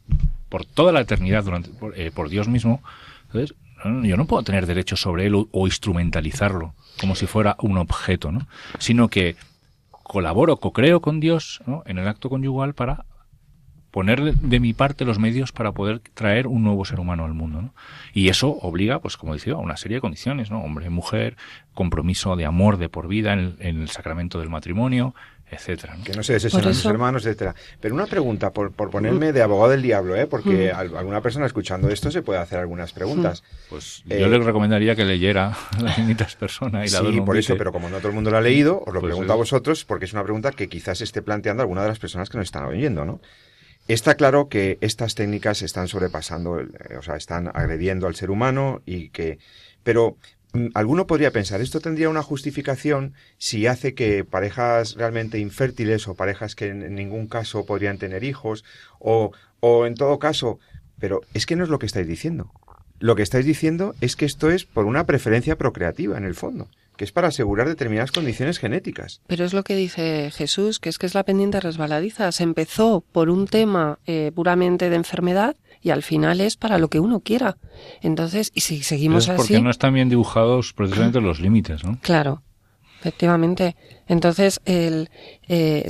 [0.49, 2.81] por toda la eternidad durante, por, eh, por Dios mismo,
[3.25, 8.31] entonces yo no puedo tener derecho sobre él o, instrumentalizarlo como si fuera un objeto,
[8.31, 8.47] ¿no?
[8.79, 9.35] Sino que
[9.91, 13.05] colaboro, co-creo con Dios en el acto conyugal para
[13.91, 17.69] poner de, mi parte los medios para poder traer un nuevo ser humano al mundo.
[18.13, 20.63] Y eso obliga, pues como decía, a una serie de condiciones, ¿no?
[20.63, 21.37] Hombre, mujer,
[21.73, 25.13] compromiso de amor de por vida en el sacramento del matrimonio,
[25.53, 25.95] etcétera.
[25.95, 26.03] ¿no?
[26.03, 27.55] Que no se desechen a sus hermanos, etcétera.
[27.79, 30.27] Pero una pregunta, por, por ponerme de abogado del diablo, ¿eh?
[30.27, 30.95] porque mm.
[30.95, 33.43] alguna persona escuchando esto se puede hacer algunas preguntas.
[33.69, 37.55] Pues eh, yo le recomendaría que leyera la Infinitas Personas y la Sí, por eso,
[37.57, 39.35] pero como no todo el mundo lo ha leído, os lo pues pregunto es...
[39.35, 42.37] a vosotros, porque es una pregunta que quizás esté planteando alguna de las personas que
[42.37, 43.21] nos están oyendo, ¿no?
[43.87, 48.81] Está claro que estas técnicas están sobrepasando, eh, o sea, están agrediendo al ser humano
[48.85, 49.39] y que,
[49.83, 50.42] pero mm,
[50.73, 56.55] alguno podría pensar, esto tendría una justificación si hace que parejas realmente infértiles o parejas
[56.55, 58.63] que en ningún caso podrían tener hijos
[58.99, 60.59] o, o en todo caso,
[60.99, 62.51] pero es que no es lo que estáis diciendo.
[62.99, 66.69] Lo que estáis diciendo es que esto es por una preferencia procreativa en el fondo
[66.97, 69.21] que es para asegurar determinadas condiciones genéticas.
[69.27, 72.31] Pero es lo que dice Jesús, que es que es la pendiente resbaladiza.
[72.31, 76.87] Se empezó por un tema eh, puramente de enfermedad y al final es para lo
[76.87, 77.57] que uno quiera.
[78.01, 79.61] Entonces, y si seguimos es porque así...
[79.61, 81.99] no están bien dibujados precisamente los límites, ¿no?
[82.01, 82.41] Claro.
[83.01, 83.75] Efectivamente.
[84.07, 85.09] Entonces, el,
[85.49, 85.89] eh,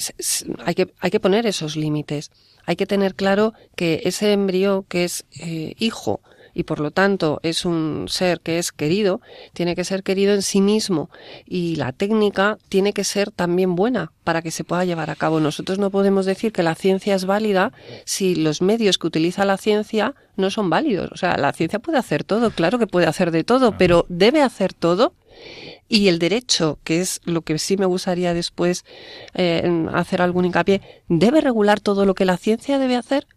[0.66, 2.32] hay, que, hay que poner esos límites.
[2.66, 6.22] Hay que tener claro que ese embrión que es eh, hijo
[6.54, 9.22] y por lo tanto es un ser que es querido,
[9.54, 11.10] tiene que ser querido en sí mismo
[11.46, 15.40] y la técnica tiene que ser también buena para que se pueda llevar a cabo.
[15.40, 17.74] Nosotros no podemos decir que la ciencia es válida
[18.06, 21.12] si los medios que utiliza la ciencia no son válidos.
[21.12, 24.42] O sea, la ciencia puede hacer todo, claro que puede hacer de todo, pero debe
[24.42, 25.14] hacer todo
[25.90, 28.86] y el derecho, que es lo que sí me gustaría después
[29.34, 33.28] eh, hacer algún hincapié, debe regular todo lo que la ciencia debe hacer.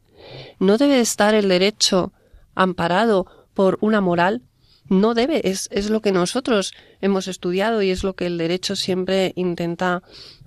[0.59, 2.12] No debe estar el derecho
[2.57, 4.42] amparado por una moral,
[4.88, 8.77] no debe, es, es lo que nosotros hemos estudiado y es lo que el derecho
[8.77, 10.03] siempre intenta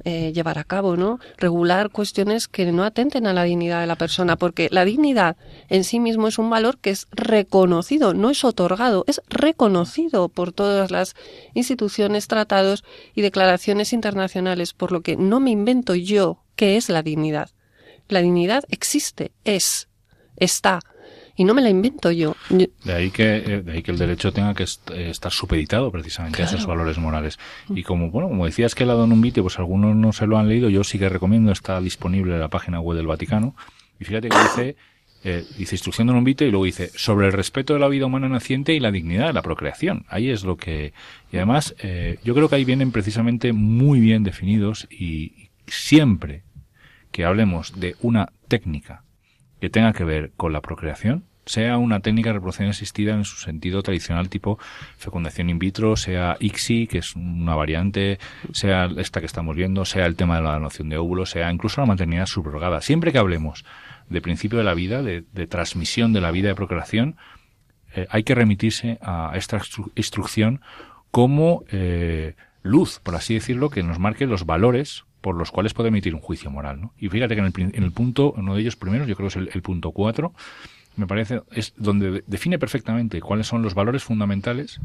[0.05, 1.19] eh, llevar a cabo, ¿no?
[1.37, 5.35] Regular cuestiones que no atenten a la dignidad de la persona, porque la dignidad
[5.67, 10.53] en sí mismo es un valor que es reconocido, no es otorgado, es reconocido por
[10.53, 11.15] todas las
[11.53, 17.03] instituciones, tratados y declaraciones internacionales, por lo que no me invento yo qué es la
[17.03, 17.49] dignidad.
[18.07, 19.89] La dignidad existe, es,
[20.37, 20.79] está,
[21.39, 22.35] y no me la invento yo.
[22.49, 26.35] De ahí que, eh, de ahí que el derecho tenga que eh, estar supeditado precisamente
[26.35, 26.51] claro.
[26.51, 27.39] a esos valores morales.
[27.69, 30.49] Y como, bueno, como decías que la Donum Vitae, pues algunos no se lo han
[30.49, 33.55] leído, yo sí que recomiendo, está disponible en la página web del Vaticano.
[34.01, 34.75] Y fíjate que dice,
[35.23, 38.27] eh, dice instrucción de un y luego dice sobre el respeto de la vida humana
[38.27, 40.03] naciente y la dignidad de la procreación.
[40.09, 40.91] Ahí es lo que,
[41.31, 46.43] y además, eh, yo creo que ahí vienen precisamente muy bien definidos y siempre
[47.13, 49.05] que hablemos de una técnica
[49.59, 53.37] que tenga que ver con la procreación, sea una técnica de reproducción asistida en su
[53.37, 54.59] sentido tradicional tipo
[54.97, 58.19] fecundación in vitro, sea ICSI, que es una variante,
[58.53, 61.81] sea esta que estamos viendo, sea el tema de la donación de óvulos, sea incluso
[61.81, 62.81] la maternidad subrogada.
[62.81, 63.65] Siempre que hablemos
[64.09, 67.17] de principio de la vida, de, de transmisión de la vida de procreación,
[67.95, 70.61] eh, hay que remitirse a esta instru instrucción
[71.11, 75.89] como eh, luz, por así decirlo, que nos marque los valores por los cuales puede
[75.89, 76.81] emitir un juicio moral.
[76.81, 76.93] ¿no?
[76.97, 79.39] Y fíjate que en el, en el punto, uno de ellos primeros, yo creo que
[79.39, 80.33] es el, punto cuatro,
[80.95, 84.79] me parece, es donde define perfectamente cuáles son los valores fundamentales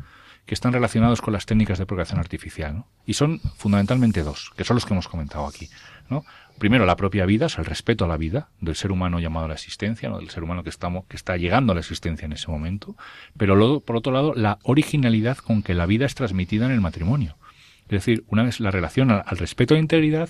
[0.47, 2.75] que están relacionados con las técnicas de procreación artificial.
[2.75, 2.87] ¿no?
[3.07, 5.71] Y son fundamentalmente dos, que son los que hemos comentado aquí.
[6.11, 6.25] ¿no?
[6.59, 9.49] Primero, la propia vida, o el respeto a la vida del ser humano llamado a
[9.49, 10.19] la existencia, ¿no?
[10.19, 12.95] del ser humano que, estamos, que está llegando a la existencia en ese momento.
[13.37, 17.37] Pero por otro lado, la originalidad con que la vida es transmitida en el matrimonio.
[17.85, 20.29] Es decir, una vez la relación al, al respeto la integridad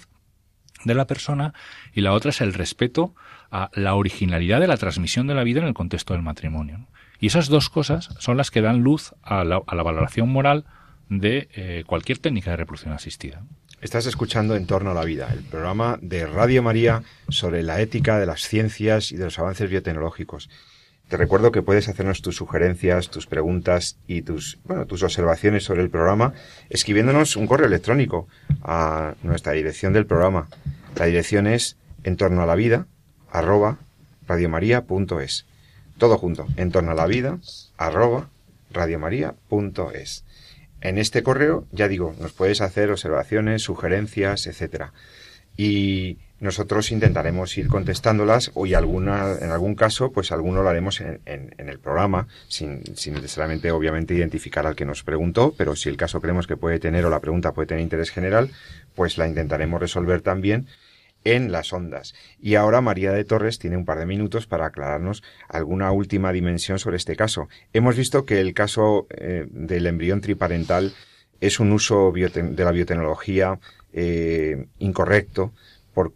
[0.84, 1.54] de la persona
[1.92, 3.14] y la otra es el respeto
[3.50, 6.88] a la originalidad de la transmisión de la vida en el contexto del matrimonio.
[7.20, 10.64] Y esas dos cosas son las que dan luz a la, valoración moral
[11.08, 13.42] de eh, cualquier técnica de reproducción asistida.
[13.80, 18.18] Estás escuchando En torno a la vida, el programa de Radio María sobre la ética
[18.18, 20.48] de las ciencias y de los avances biotecnológicos.
[21.08, 25.82] Te recuerdo que puedes hacernos tus sugerencias, tus preguntas y tus, bueno, tus observaciones sobre
[25.82, 26.32] el programa
[26.70, 28.26] escribiéndonos un correo electrónico
[28.62, 30.48] a nuestra dirección del programa.
[30.96, 32.86] La dirección es en torno a la vida
[33.30, 33.78] arroba
[34.26, 35.46] radiomaria.es.
[35.98, 37.38] Todo junto, en torno a la vida
[37.76, 38.30] arroba
[38.70, 40.24] radiomaria.es.
[40.80, 44.92] En este correo, ya digo, nos puedes hacer observaciones, sugerencias, etcétera.
[45.56, 51.00] Y nosotros intentaremos ir contestándolas o y alguna, en algún caso, pues alguno lo haremos
[51.00, 55.88] en, en, el programa, sin, sin, necesariamente, obviamente, identificar al que nos preguntó, pero si
[55.88, 58.50] el caso creemos que puede tener o la pregunta puede tener interés general,
[58.94, 60.66] pues la intentaremos resolver también
[61.24, 62.14] en las ondas.
[62.40, 66.78] Y ahora María de Torres tiene un par de minutos para aclararnos alguna última dimensión
[66.78, 67.48] sobre este caso.
[67.72, 70.92] Hemos visto que el caso eh, del embrión triparental
[71.40, 73.58] es un uso de la biotecnología
[73.92, 75.52] eh, incorrecto,
[75.94, 76.12] por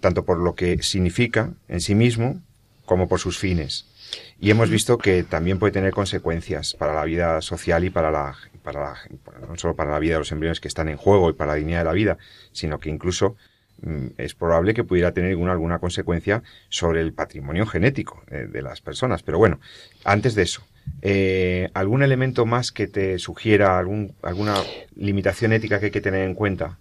[0.00, 2.40] tanto por lo que significa en sí mismo
[2.84, 3.86] como por sus fines.
[4.38, 8.36] Y hemos visto que también puede tener consecuencias para la vida social y para la,
[8.62, 8.94] para
[9.48, 11.56] no solo para la vida de los embriones que están en juego y para la
[11.56, 12.18] dignidad de la vida,
[12.52, 13.36] sino que incluso
[13.82, 18.62] Mm, es probable que pudiera tener alguna, alguna consecuencia sobre el patrimonio genético eh, de
[18.62, 19.24] las personas.
[19.24, 19.58] Pero bueno,
[20.04, 20.62] antes de eso,
[21.02, 24.54] eh, ¿algún elemento más que te sugiera algún, alguna
[24.94, 26.78] limitación ética que hay que tener en cuenta?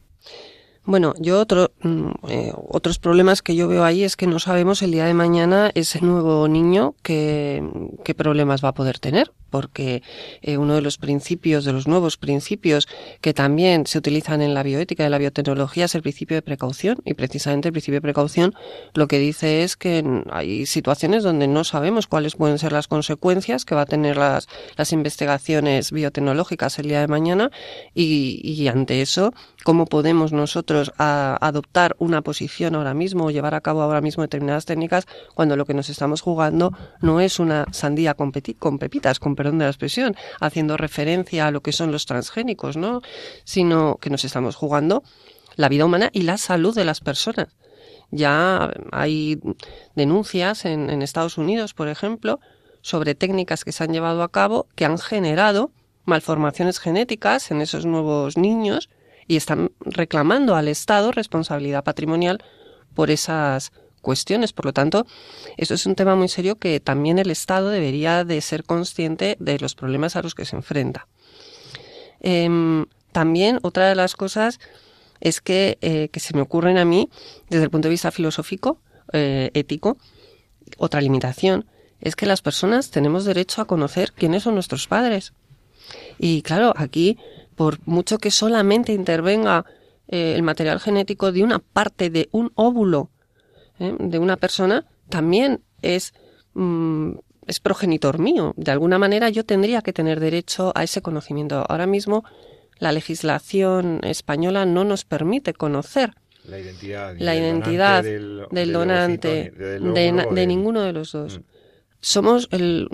[0.84, 4.92] Bueno, yo otro, eh, otros problemas que yo veo ahí es que no sabemos el
[4.92, 7.64] día de mañana ese nuevo niño qué,
[8.04, 10.02] qué problemas va a poder tener porque
[10.42, 12.88] eh, uno de los principios, de los nuevos principios
[13.20, 16.98] que también se utilizan en la bioética, de la biotecnología, es el principio de precaución.
[17.06, 18.56] Y precisamente el principio de precaución
[18.96, 23.66] lo que dice es que hay situaciones donde no sabemos cuáles pueden ser las consecuencias
[23.66, 27.52] que va a tener las, las investigaciones biotecnológicas el día de mañana
[27.94, 33.62] y, y ante eso, cómo podemos nosotros adoptar una posición ahora mismo o llevar a
[33.62, 36.72] cabo ahora mismo determinadas técnicas cuando lo que nos estamos jugando
[37.02, 41.52] no es una sandía con, con pepitas, con perdón de la expresión, haciendo referencia a
[41.52, 43.02] lo que son los transgénicos, ¿no?
[43.44, 45.04] Sino que nos estamos jugando
[45.56, 47.48] la vida humana y la salud de las personas.
[48.10, 49.40] Ya hay
[49.96, 52.40] denuncias en, en Estados Unidos, por ejemplo,
[52.82, 55.72] sobre técnicas que se han llevado a cabo que han generado
[56.06, 58.90] malformaciones genéticas en esos nuevos niños
[59.32, 62.44] y están reclamando al Estado responsabilidad patrimonial
[62.94, 64.52] por esas cuestiones.
[64.52, 65.06] Por lo tanto,
[65.56, 69.58] eso es un tema muy serio que también el Estado debería de ser consciente de
[69.58, 71.08] los problemas a los que se enfrenta.
[72.20, 74.60] Em, también otra de las cosas
[75.22, 77.10] es que, eh, que, se me ocurren a mí,
[77.50, 78.82] desde el punto de vista filosófico,
[79.14, 79.96] eh, ético,
[80.78, 81.70] otra limitación,
[82.02, 85.32] es que las personas tenemos derecho a conocer quiénes son nuestros padres.
[86.20, 87.18] Y claro, aquí,
[87.62, 89.66] por mucho que solamente intervenga
[90.08, 93.12] eh, el material genético de una parte de un óvulo
[93.78, 93.96] ¿eh?
[94.00, 96.16] de una persona también es,
[96.56, 97.12] mm,
[97.46, 98.56] es progenitor mío.
[98.58, 101.64] De alguna manera yo tendría que tener derecho a ese conocimiento.
[101.70, 102.24] Ahora mismo
[102.80, 110.82] la legislación española no nos permite conocer la identidad, la identidad del, donante, de, ninguno
[110.82, 111.38] de los dos.
[111.38, 111.44] Mm.
[112.00, 112.88] Somos, el,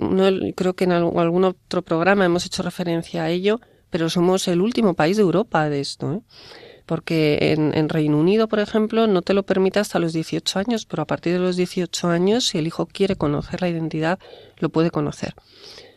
[0.54, 4.94] creo que en algún otro programa hemos hecho referencia a ello, pero somos el último
[4.94, 6.14] país de Europa de esto.
[6.14, 6.20] ¿eh?
[6.88, 11.02] porque en, Reino Unido, por ejemplo, no te lo permite hasta los 18 años, pero
[11.02, 14.18] a partir de los 18 años, si el hijo quiere conocer la identidad,
[14.56, 15.34] lo puede conocer.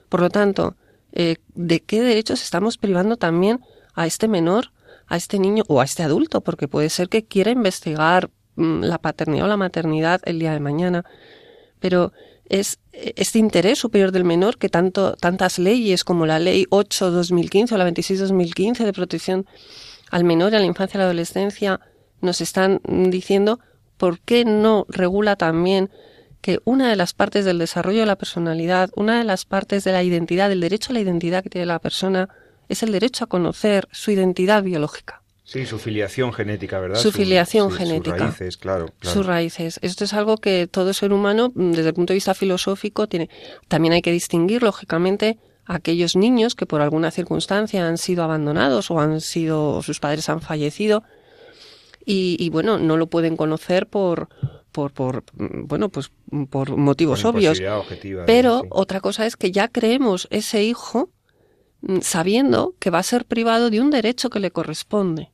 [0.09, 0.75] Por lo tanto,
[1.13, 3.61] eh, ¿de qué derechos estamos privando también
[3.93, 4.73] a este menor,
[5.07, 6.41] a este niño o a este adulto?
[6.41, 10.59] Porque puede ser que quiera investigar mm, la paternidad o la maternidad el día de
[10.59, 11.05] mañana,
[11.79, 12.11] pero
[12.51, 17.77] es este interés superior del menor que tanto, tantas leyes como la ley 8-2015 o
[17.77, 19.45] la 26-2015 de protección
[20.11, 21.79] al menor, a la infancia, a la adolescencia,
[22.19, 23.61] nos están diciendo
[23.97, 25.89] por qué no regula también
[26.41, 29.93] que una de las partes del desarrollo de la personalidad, una de las partes de
[29.93, 32.27] la identidad, del derecho a la identidad que tiene la persona,
[32.67, 35.20] es el derecho a conocer su identidad biológica.
[35.51, 36.97] Sí, su filiación genética, ¿verdad?
[36.97, 38.15] Su, filiación genética.
[38.15, 39.79] Sus raíces, claro, Sus raíces.
[39.81, 43.29] Esto es algo que todo ser humano, desde el punto de vista filosófico, tiene.
[43.67, 49.01] También hay que distinguir, lógicamente, aquellos niños que por alguna circunstancia han sido abandonados o
[49.01, 51.03] han sido sus padres han fallecido
[52.05, 54.29] y, bueno no lo pueden conocer por
[54.71, 56.11] por, por bueno pues
[56.49, 57.61] por motivos obvios
[58.25, 61.09] pero otra cosa es que ya creemos ese hijo
[61.81, 65.31] mm, sabiendo que va a ser privado de un derecho que le corresponde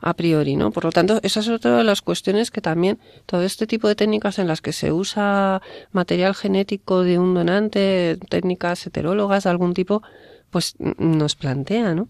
[0.00, 0.70] a priori, ¿no?
[0.70, 3.96] Por lo tanto, esa es otra de las cuestiones que también todo este tipo de
[3.96, 5.60] técnicas en las que se usa
[5.92, 10.02] material genético de un donante, técnicas heterólogas de algún tipo,
[10.50, 12.08] pues nos plantea, ¿no?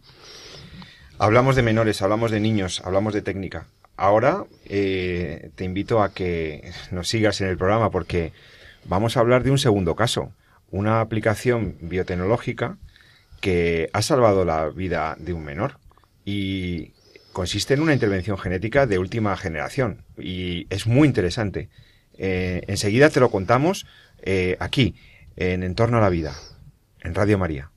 [1.18, 3.66] Hablamos de menores, hablamos de niños, hablamos de técnica.
[3.96, 8.32] Ahora eh, te invito a que nos sigas en el programa porque
[8.84, 10.32] vamos a hablar de un segundo caso,
[10.70, 12.78] una aplicación biotecnológica
[13.40, 15.78] que ha salvado la vida de un menor
[16.24, 16.92] y
[17.32, 21.68] consiste en una intervención genética de última generación y es muy interesante.
[22.14, 23.86] Eh, enseguida te lo contamos
[24.22, 24.94] eh, aquí,
[25.36, 26.34] en Entorno a la Vida,
[27.00, 27.70] en Radio María.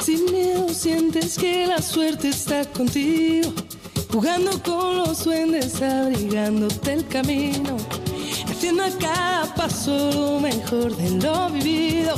[0.00, 3.52] Sin miedo sientes que la suerte está contigo,
[4.12, 8.05] jugando con los duendes, abrigándote el camino
[8.66, 12.14] haciendo a cada paso lo mejor de lo vivido.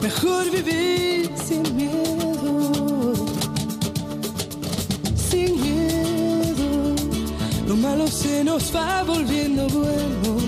[0.00, 3.14] Mejor vivir sin miedo,
[5.30, 6.94] sin miedo.
[7.66, 10.38] Lo malo se nos va volviendo bueno.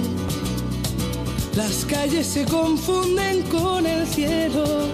[1.54, 4.88] Las calles se confunden con el cielo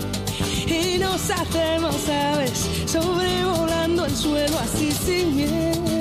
[0.67, 5.92] y nos hacemos aves sobrevolando el suelo así sin miedo.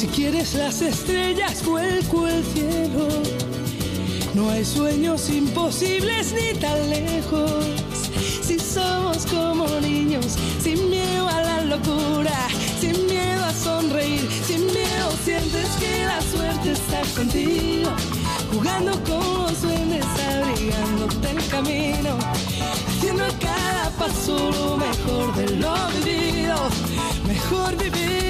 [0.00, 3.06] Si quieres las estrellas, vuelco el cielo.
[4.32, 7.66] No hay sueños imposibles ni tan lejos.
[8.40, 12.32] Si somos como niños, sin miedo a la locura,
[12.80, 17.90] sin miedo a sonreír, sin miedo sientes que la suerte está contigo.
[18.54, 22.16] Jugando con los duendes, abrigándote el camino,
[22.88, 26.56] haciendo cada paso lo mejor de lo vivido.
[27.28, 28.29] Mejor vivir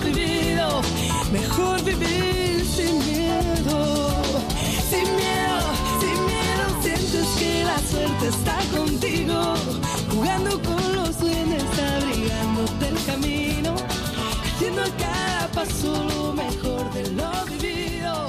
[0.00, 0.80] vivido,
[1.32, 4.10] mejor vivir sin miedo,
[4.90, 5.60] sin miedo,
[6.00, 9.54] sin miedo, sientes que la suerte está contigo,
[10.10, 13.74] jugando con los duendes, abrigándote el camino,
[14.44, 18.26] haciendo cada paso lo mejor de lo vivido,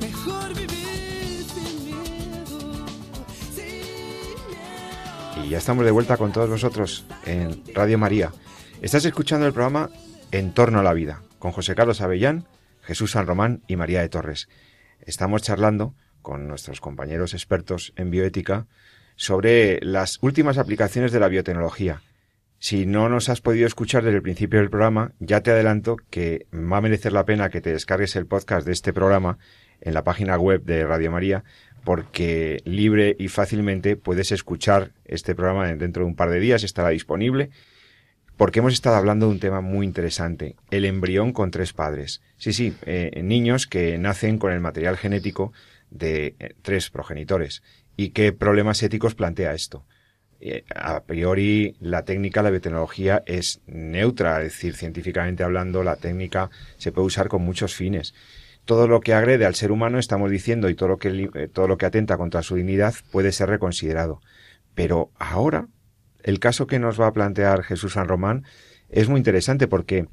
[0.00, 2.86] mejor vivir sin miedo,
[3.54, 3.82] sin
[4.48, 5.44] miedo.
[5.44, 8.32] Y ya estamos de vuelta con todos vosotros en Radio María.
[8.80, 9.90] Estás escuchando el programa
[10.32, 12.46] En torno a la vida, con José Carlos Avellán,
[12.82, 14.48] Jesús San Román y María de Torres.
[15.00, 18.68] Estamos charlando con nuestros compañeros expertos en bioética
[19.16, 22.02] sobre las últimas aplicaciones de la biotecnología.
[22.60, 26.46] Si no nos has podido escuchar desde el principio del programa, ya te adelanto que
[26.54, 29.38] va a merecer la pena que te descargues el podcast de este programa
[29.80, 31.42] en la página web de Radio María,
[31.82, 36.90] porque libre y fácilmente puedes escuchar este programa dentro de un par de días, estará
[36.90, 37.50] disponible
[38.40, 42.22] porque hemos estado hablando de un tema muy interesante, el embrión con tres padres.
[42.38, 45.52] Sí, sí, eh, niños que nacen con el material genético
[45.90, 47.62] de eh, tres progenitores.
[47.98, 49.84] ¿Y qué problemas éticos plantea esto?
[50.40, 56.48] Eh, a priori, la técnica, la biotecnología es neutra, es decir, científicamente hablando, la técnica
[56.78, 58.14] se puede usar con muchos fines.
[58.64, 61.76] Todo lo que agrede al ser humano, estamos diciendo, y todo lo que, todo lo
[61.76, 64.22] que atenta contra su dignidad puede ser reconsiderado.
[64.74, 65.68] Pero ahora
[66.24, 68.44] el caso que nos va a plantear Jesús San Román
[68.88, 70.08] es muy interesante porque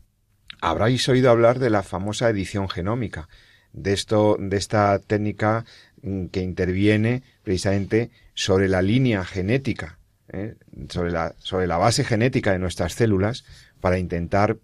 [0.62, 3.28] habráis oído hablar de la famosa edición genómica.
[3.74, 5.66] de esto, de esta técnica
[6.02, 10.00] mm, que interviene precisamente sobre la línea genética,
[10.30, 10.56] ¿eh?
[10.90, 13.46] sobre, la, sobre la base genética de nuestras células
[13.80, 14.58] para intentar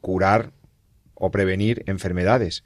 [0.00, 0.52] curar
[1.14, 2.64] o prevenir enfermedades.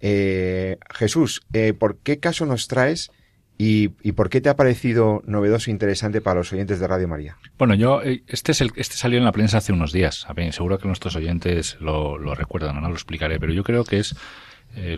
[0.00, 3.10] Eh, Jesús, eh, ¿por qué caso nos traes
[3.56, 7.36] y, por qué te ha parecido novedoso e interesante para los oyentes de Radio María?
[7.56, 10.26] Bueno, yo, eh, este, es el, este salió en la prensa hace unos días.
[10.50, 14.16] seguro que nuestros oyentes lo, recuerdan, no lo explicaré, pero yo creo que es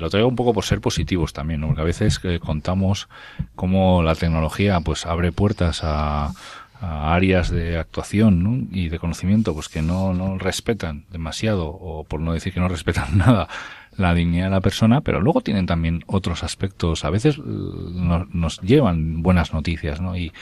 [0.00, 3.10] lo traigo un poco por ser positivos también, porque a veces contamos
[3.54, 6.32] cómo la tecnología pues abre puertas a,
[6.80, 12.20] a áreas de actuación y de conocimiento pues que no, no respetan demasiado o por
[12.20, 13.48] no decir que no respetan nada
[13.96, 17.04] la dignidad de la persona, pero luego tienen también otros aspectos.
[17.04, 20.16] A veces nos, nos llevan buenas noticias, ¿no?
[20.16, 20.32] Y,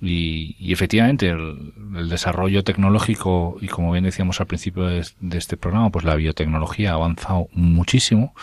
[0.00, 5.38] y, y efectivamente el, el, desarrollo tecnológico y como bien decíamos al principio de, de,
[5.38, 8.34] este programa, pues la biotecnología ha avanzado muchísimo.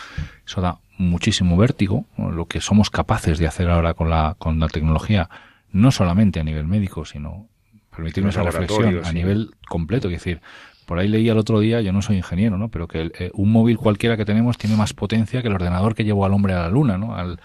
[0.46, 2.06] Eso da muchísimo vértigo.
[2.16, 5.28] Lo que somos capaces de hacer ahora con la, con la tecnología
[5.70, 7.48] no solamente a nivel médico, sino
[7.94, 10.08] permitirme esa reflexión a nivel completo.
[10.08, 10.40] Es decir,
[10.86, 12.68] por ahí leí el otro día, yo no soy ingeniero, ¿no?
[12.68, 16.04] Pero que eh, un móvil cualquiera que tenemos tiene más potencia que el ordenador que
[16.04, 17.14] llevó al hombre a la luna, ¿no?
[17.14, 17.40] Al,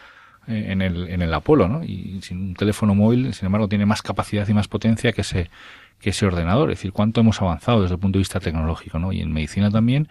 [0.47, 1.83] eh, en, el, en el Apolo, ¿no?
[1.83, 5.49] Y sin un teléfono móvil, sin embargo, tiene más capacidad y más potencia que ese,
[5.99, 6.71] que ese ordenador.
[6.71, 9.11] Es decir, cuánto hemos avanzado desde el punto de vista tecnológico, ¿no?
[9.11, 10.07] Y en medicina también.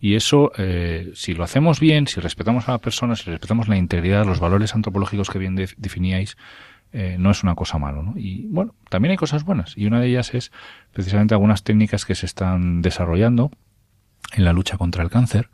[0.00, 3.76] Y eso, eh, si lo hacemos bien, si respetamos a la persona, si respetamos la
[3.76, 6.36] integridad, los valores antropológicos que bien definíais,
[6.92, 8.02] eh, no es una cosa malo.
[8.02, 8.14] ¿no?
[8.16, 9.76] Y bueno, también hay cosas buenas.
[9.76, 10.52] Y una de ellas es
[10.92, 13.50] precisamente algunas técnicas que se están desarrollando
[14.32, 15.50] en la lucha contra el cáncer,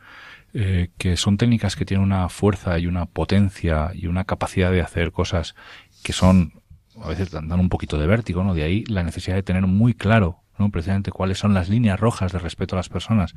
[0.54, 4.82] eh, que son técnicas que tienen una fuerza y una potencia y una capacidad de
[4.82, 5.54] hacer cosas
[6.02, 6.60] que son,
[7.02, 8.54] a veces dan un poquito de vértigo, ¿no?
[8.54, 10.70] De ahí la necesidad de tener muy claro, ¿no?
[10.70, 13.34] Precisamente cuáles son las líneas rojas de respeto a las personas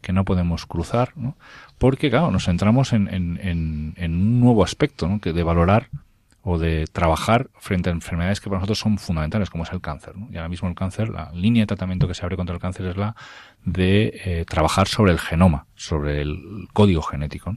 [0.00, 1.36] que no podemos cruzar, ¿no?
[1.78, 5.20] Porque, claro, nos centramos en, en, en, en un nuevo aspecto, ¿no?
[5.20, 5.88] Que de valorar
[6.42, 10.14] o de trabajar frente a enfermedades que para nosotros son fundamentales, como es el cáncer.
[10.30, 12.86] Y ahora mismo el cáncer, la línea de tratamiento que se abre contra el cáncer
[12.86, 13.14] es la
[13.64, 17.56] de eh, trabajar sobre el genoma, sobre el código genético.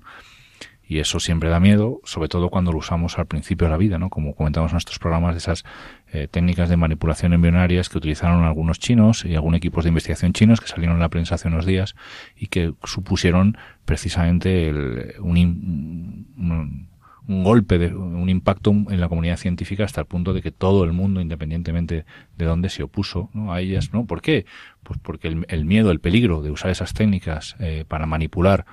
[0.88, 3.98] Y eso siempre da miedo, sobre todo cuando lo usamos al principio de la vida,
[3.98, 4.12] ¿no?
[4.12, 5.64] Como comentamos en nuestros programas de esas
[6.12, 10.62] eh, técnicas de manipulación embrionarias que utilizaron algunos chinos y algunos equipos de investigación chinos
[10.62, 11.96] que salieron en la prensa hace unos días
[12.36, 16.95] y que supusieron precisamente el, un, un
[17.28, 20.84] un golpe, de, un impacto en la comunidad científica hasta el punto de que todo
[20.84, 22.06] el mundo, independientemente
[22.38, 23.54] de dónde se opuso ¿no?
[23.54, 24.06] a ellas, ¿no?
[24.06, 24.46] ¿Por qué?
[24.84, 28.66] Pues porque el, miedo, el peligro de usar esas técnicas eh, para manipular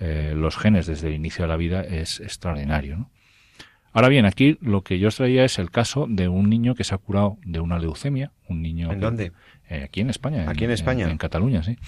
[0.00, 3.10] eh, los genes desde el inicio de la vida es extraordinario, ¿no?
[3.94, 6.82] Ahora bien, aquí lo que yo os traía es el caso de un niño que
[6.82, 8.90] se ha curado de una leucemia, un niño...
[8.90, 9.32] ¿En dónde?
[9.68, 10.48] Eh, aquí en España.
[10.48, 11.10] Aquí en, España.
[11.10, 11.78] En, Cataluña, sí.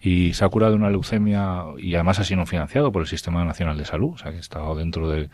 [0.00, 3.44] Y se ha curado de una leucemia y además ha sido financiado por el Sistema
[3.44, 5.28] Nacional de Salud, o sea que ha estado dentro de,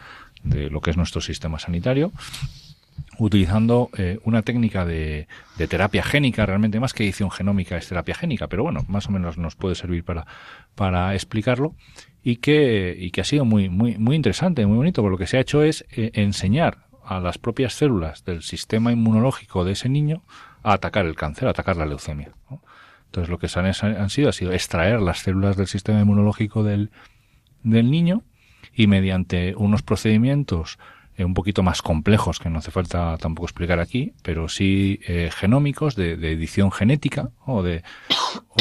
[0.47, 2.13] de lo que es nuestro sistema sanitario
[3.19, 8.15] utilizando eh, una técnica de, de, terapia génica, realmente más que edición genómica es terapia
[8.15, 10.27] génica, pero bueno, más o menos nos puede servir para,
[10.75, 11.75] para explicarlo
[12.23, 15.27] y que, y que ha sido muy, muy, muy interesante, muy bonito, porque lo que
[15.27, 19.89] se ha hecho es eh, enseñar a las propias células del sistema inmunológico de ese
[19.89, 20.23] niño
[20.63, 22.33] a atacar el cáncer, a atacar la leucemia.
[23.07, 26.65] Entonces lo que se han, han sido ha sido extraer las células del sistema inmunológico
[26.65, 26.91] del,
[27.63, 28.25] del niño
[28.77, 30.79] y mediante unos procedimientos
[31.17, 35.31] eh, un poquito más complejos que no hace falta tampoco explicar aquí, pero sí eh,
[35.35, 37.83] genómicos de, de, edición genética o de,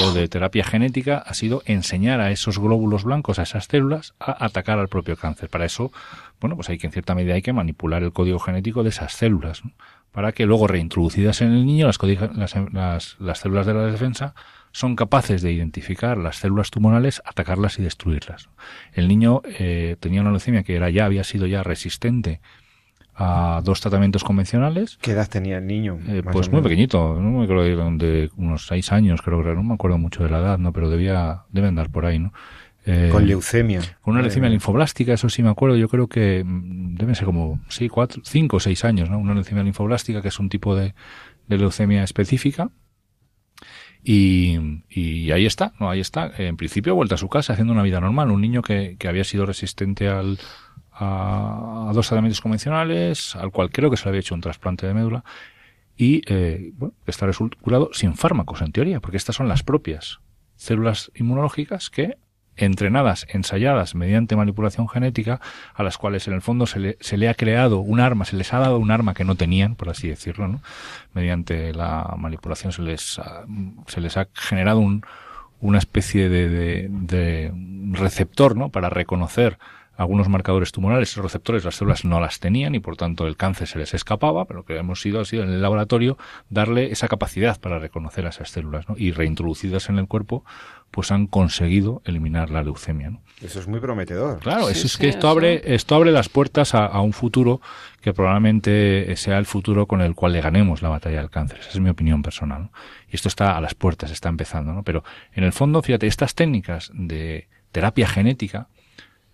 [0.02, 4.46] o de terapia genética ha sido enseñar a esos glóbulos blancos, a esas células, a
[4.46, 5.50] atacar al propio cáncer.
[5.50, 5.92] Para eso,
[6.40, 9.14] bueno, pues hay que en cierta medida hay que manipular el código genético de esas
[9.14, 9.64] células,
[10.12, 14.34] para que luego reintroducidas en el niño las, las, las, las células de la defensa
[14.72, 18.50] son capaces de identificar las células tumorales, atacarlas y destruirlas.
[18.92, 22.42] El niño eh, tenía una leucemia que era ya había sido ya resistente
[23.16, 24.98] a dos tratamientos convencionales.
[25.02, 25.98] ¿Qué edad tenía el niño?
[26.08, 29.76] Eh, pues muy pequeñito, no me acuerdo de unos seis años, creo que no me
[29.76, 32.34] acuerdo mucho de la edad, no, pero debía debe andar por ahí, ¿no?
[32.86, 33.82] Eh, con leucemia.
[34.02, 35.76] Con una leucemia linfoblástica, eso sí me acuerdo.
[35.76, 39.18] Yo creo que mm, deben ser como sí, cuatro, cinco o seis años, ¿no?
[39.18, 40.94] Una leucemia linfoblástica que es un tipo de,
[41.48, 42.70] de leucemia específica
[44.04, 46.32] y, y, ahí está, no, ahí está.
[46.38, 48.30] En principio vuelta a su casa haciendo una vida normal.
[48.30, 50.38] Un niño que, que había sido resistente al,
[50.92, 54.86] a, a, dos tratamientos convencionales, al cual creo que se le había hecho un trasplante
[54.86, 55.24] de médula,
[55.98, 57.28] y eh, bueno, está
[57.62, 60.20] curado sin fármacos en teoría, porque estas son las propias
[60.56, 62.18] células inmunológicas que
[62.58, 65.42] entrenadas, ensayadas mediante manipulación genética,
[65.74, 68.36] a las cuales en el fondo se le, se le ha creado un arma, se
[68.36, 70.62] les ha dado un arma que no tenían, por así decirlo, ¿no?
[71.14, 73.46] Mediante la manipulación se les ha,
[73.88, 75.06] se les ha generado un,
[75.60, 77.54] una especie de, de, de
[77.92, 78.70] receptor, ¿no?
[78.70, 79.58] Para reconocer
[79.98, 83.68] algunos marcadores tumorales, esos receptores las células no las tenían y por tanto el cáncer
[83.68, 86.18] se les escapaba, pero lo que hemos sido ha sido en el laboratorio
[86.50, 88.96] darle esa capacidad para reconocer a esas células ¿no?
[88.98, 90.44] y reintroducidas en el cuerpo,
[90.92, 93.10] pues han conseguido eliminar la leucemia.
[93.10, 93.22] ¿no?
[93.42, 94.40] Eso es muy prometedor.
[94.40, 97.12] Claro, Sí, eso es sí, que esto abre, esto abre las puertas a, a un
[97.12, 97.60] futuro
[98.02, 101.60] que probablemente sea el futuro con el cual le ganemos la batalla al cáncer.
[101.60, 102.64] Esa es mi opinión personal.
[102.64, 102.72] ¿no?
[103.12, 104.84] Y esto está a las puertas, está empezando, ¿no?
[104.84, 108.68] Pero en el fondo, fíjate, estas técnicas de terapia genética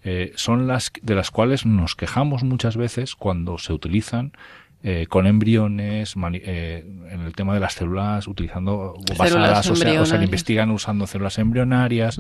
[0.04, 4.34] eh, son las de las cuales nos quejamos muchas veces cuando se utilizan
[4.84, 9.72] eh, con embriones, mani- eh, en el tema de las células, utilizando basadas, o sea,
[9.72, 10.24] o se embrionarias.
[10.24, 12.20] investigan usando células embrionarias,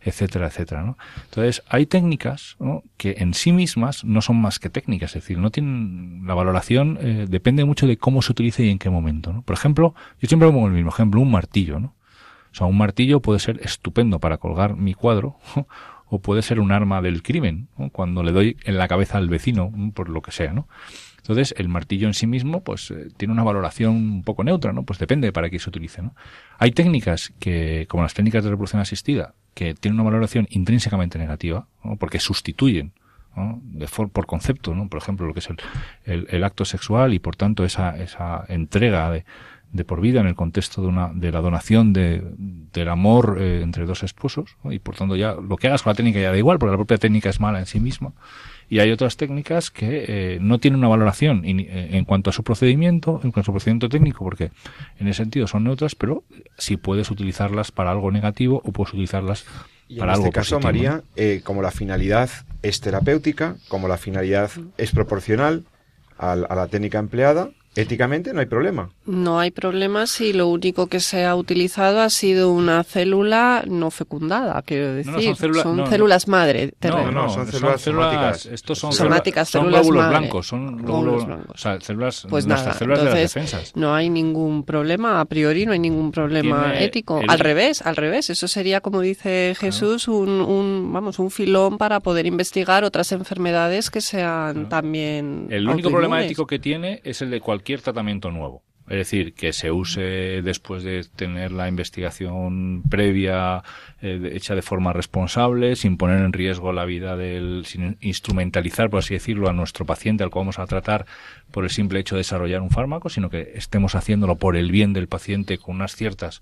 [0.00, 0.96] etcétera, etcétera, ¿no?
[1.24, 2.82] Entonces, hay técnicas ¿no?
[2.96, 6.98] que en sí mismas no son más que técnicas, es decir, no tienen la valoración
[7.00, 9.42] eh, depende mucho de cómo se utilice y en qué momento, ¿no?
[9.42, 11.94] Por ejemplo, yo siempre pongo el mismo ejemplo, un martillo, ¿no?
[12.50, 15.36] O sea, un martillo puede ser estupendo para colgar mi cuadro
[16.06, 17.90] o puede ser un arma del crimen, ¿no?
[17.90, 19.92] cuando le doy en la cabeza al vecino, ¿no?
[19.92, 20.66] por lo que sea, ¿no?
[21.28, 24.84] Entonces, el martillo en sí mismo, pues, eh, tiene una valoración un poco neutra, ¿no?
[24.84, 26.14] Pues depende para qué se utilice, ¿no?
[26.58, 31.66] Hay técnicas que, como las técnicas de reproducción asistida, que tienen una valoración intrínsecamente negativa,
[31.84, 31.96] ¿no?
[31.96, 32.92] Porque sustituyen,
[33.36, 33.60] ¿no?
[33.62, 34.88] De for- por concepto, ¿no?
[34.88, 35.56] Por ejemplo, lo que es el,
[36.04, 39.24] el, el acto sexual y, por tanto, esa, esa entrega de,
[39.70, 42.22] de por vida en el contexto de una de la donación de,
[42.72, 44.72] del amor eh, entre dos esposos ¿no?
[44.72, 46.78] y por tanto ya lo que hagas con la técnica ya da igual porque la
[46.78, 48.14] propia técnica es mala en sí misma
[48.70, 52.32] y hay otras técnicas que eh, no tienen una valoración in- eh, en cuanto a
[52.32, 54.50] su procedimiento en cuanto a su procedimiento técnico porque
[54.98, 56.22] en ese sentido son neutras pero
[56.58, 59.44] si puedes utilizarlas para algo negativo o puedes utilizarlas
[59.88, 60.60] Y en para este algo caso.
[60.60, 62.28] María, eh, como la finalidad
[62.62, 65.64] es terapéutica, como la finalidad es proporcional
[66.18, 67.50] al- a la técnica empleada,
[67.80, 68.90] éticamente no hay problema.
[69.06, 73.90] No hay problema si lo único que se ha utilizado ha sido una célula no
[73.90, 75.12] fecundada, quiero decir.
[75.12, 75.86] no, son célula- no, no.
[75.86, 76.72] células madre.
[76.82, 78.46] No, no, no, son son células somáticas.
[78.46, 80.18] estos son Somáticas, células glóbulos madre.
[80.18, 81.50] blancos, son Glóbulos blancos.
[81.54, 83.76] o sea, células, Pues nuestras nada, células de las entonces defensas.
[83.76, 87.20] no hay ningún problema, a priori no hay ningún problema ético.
[87.20, 91.78] el- Al revés, al revés, eso sería, como dice Jesús, un, un, vamos, un filón
[91.78, 97.22] para poder investigar otras enfermedades que sean también El único problema ético que tiene es
[97.22, 98.62] el de cualquier tratamiento nuevo.
[98.88, 103.62] Es decir, que se use después de tener la investigación previa
[104.00, 109.00] eh, hecha de forma responsable, sin poner en riesgo la vida del, sin instrumentalizar, por
[109.00, 111.04] así decirlo, a nuestro paciente al cual vamos a tratar
[111.50, 114.94] por el simple hecho de desarrollar un fármaco, sino que estemos haciéndolo por el bien
[114.94, 116.40] del paciente con unas ciertas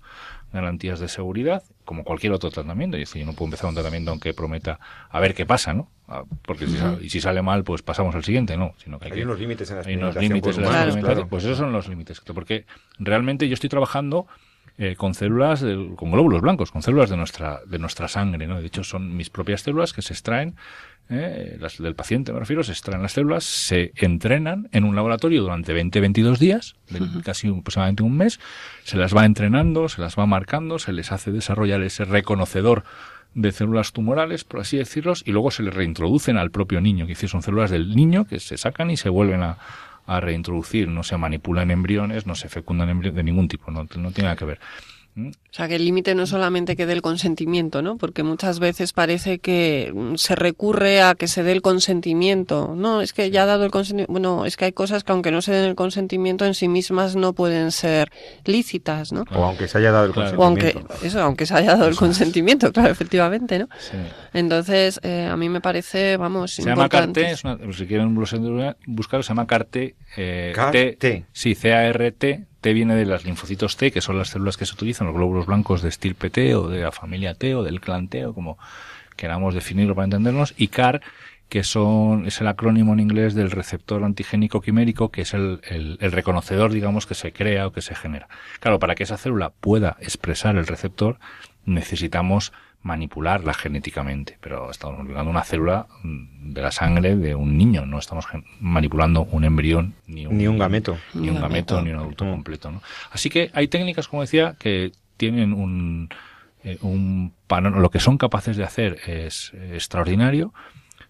[0.53, 2.97] garantías de seguridad, como cualquier otro tratamiento.
[2.97, 4.77] Es decir, yo no puedo empezar un tratamiento aunque prometa
[5.09, 5.89] a ver qué pasa, ¿no?
[6.09, 8.73] Ah, Porque si, y si sale mal, pues pasamos al siguiente, ¿no?
[8.83, 10.83] Sino que hay, Hay que- unos límites en la hay unos experimentación límites en la
[10.83, 11.29] experimentación.
[11.29, 12.21] Pues esos son los límites.
[12.21, 12.65] Porque
[12.99, 14.27] realmente yo estoy trabajando
[14.77, 18.59] eh, con células, del- con glóbulos blancos, con células de nuestra, de nuestra sangre, ¿no?
[18.61, 20.55] De hecho, son mis propias células que se extraen,
[21.09, 25.41] eh, las del paciente me refiero, se extraen las células, se entrenan en un laboratorio
[25.41, 28.39] durante 20-22 días, de casi aproximadamente un mes,
[28.83, 32.83] se las va entrenando, se las va marcando, se les hace desarrollar ese reconocedor
[33.33, 37.15] de células tumorales, por así decirlos, y luego se les reintroducen al propio niño, que
[37.15, 39.57] son células del niño que se sacan y se vuelven a,
[40.07, 44.11] a reintroducir, no se manipulan embriones, no se fecundan embriones de ningún tipo, no, no
[44.11, 44.59] tiene nada que ver.
[45.19, 47.97] O sea, que el límite no solamente que dé el consentimiento, ¿no?
[47.97, 52.73] Porque muchas veces parece que mm, se recurre a que se dé el consentimiento.
[52.75, 54.11] No, es que ya ha dado el consentimiento.
[54.11, 57.15] Bueno, es que hay cosas que aunque no se den el consentimiento en sí mismas
[57.15, 58.11] no pueden ser
[58.45, 59.23] lícitas, ¿no?
[59.33, 60.39] O aunque se haya dado el Claro.
[60.39, 61.05] O aunque, consentimiento.
[61.07, 63.67] eso, aunque se haya dado el consentimiento, claro, efectivamente, ¿no?
[63.79, 63.97] Sí.
[64.33, 67.21] Entonces, eh, a mí me parece, vamos, Se llama importante.
[67.21, 69.95] CAR-T, es una- si quieren buscarlo, se llama CAR-T.
[70.17, 70.53] eh.
[70.99, 72.45] T- Sí, C-A-R-T.
[72.61, 75.45] T viene de las linfocitos T, que son las células que se utilizan, los glóbulos
[75.45, 78.57] blancos de estirpe T o de la familia T o del clan T o como
[79.15, 80.53] queramos definirlo para entendernos.
[80.57, 81.01] Y CAR,
[81.49, 85.97] que son, es el acrónimo en inglés del receptor antigénico quimérico, que es el, el-
[86.01, 88.27] el reconocedor, digamos, que se crea o que se genera.
[88.59, 91.19] Claro, para que esa célula pueda expresar el receptor,
[91.65, 92.51] necesitamos
[92.87, 98.25] manipularla genéticamente, pero estamos manipulando una célula de la sangre de un niño, no estamos
[98.61, 100.97] manipulando un embrión ni un, Ni un gameto.
[101.13, 102.31] ni un gameto ni un adulto Mm.
[102.31, 102.71] completo.
[102.71, 102.81] ¿no?
[103.11, 106.09] Así que hay técnicas, como decía, que tienen un,
[106.63, 110.53] eh, un lo que son capaces de hacer es eh, extraordinario,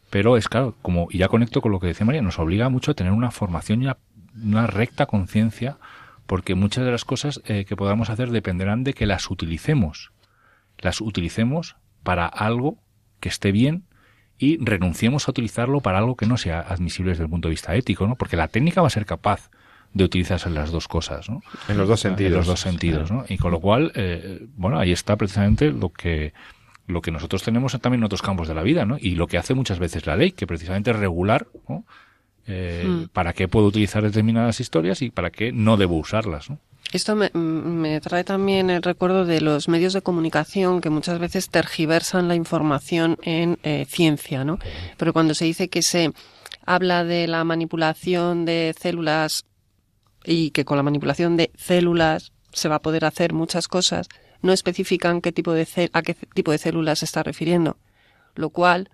[0.10, 2.92] pero es claro, como y ya conecto con lo que decía María, nos obliga mucho
[2.92, 3.98] a tener una formación y una,
[4.44, 5.78] una recta conciencia,
[6.26, 10.12] porque muchas de las cosas eh, que podamos hacer dependerán de que las utilicemos,
[10.80, 12.78] las utilicemos para algo
[13.20, 13.84] que esté bien
[14.38, 17.76] y renunciemos a utilizarlo para algo que no sea admisible desde el punto de vista
[17.76, 18.16] ético, ¿no?
[18.16, 19.50] Porque la técnica va a ser capaz
[19.94, 21.42] de utilizarse en las dos cosas, ¿no?
[21.68, 22.32] En los dos sentidos.
[22.32, 23.26] En los dos sentidos, ¿no?
[23.28, 26.34] Y con lo cual, eh, bueno, ahí está precisamente lo que
[26.86, 28.96] lo que nosotros tenemos también en otros campos de la vida, ¿no?
[28.98, 31.84] Y lo que hace muchas veces la ley, que precisamente es regular, ¿no?
[32.46, 33.04] Eh, Hmm.
[33.12, 36.60] para qué puedo utilizar determinadas historias y para qué no debo usarlas, ¿no?
[36.94, 41.50] Esto me, me trae también el recuerdo de los medios de comunicación que muchas veces
[41.50, 44.58] tergiversan la información en eh, ciencia, ¿no?
[44.98, 46.14] Pero cuando se dice que se
[46.66, 49.46] habla de la manipulación de células
[50.24, 54.08] y que con la manipulación de células se va a poder hacer muchas cosas,
[54.42, 57.78] no especifican qué tipo de a qué tipo de células se está refiriendo.
[58.36, 58.90] Lo cual,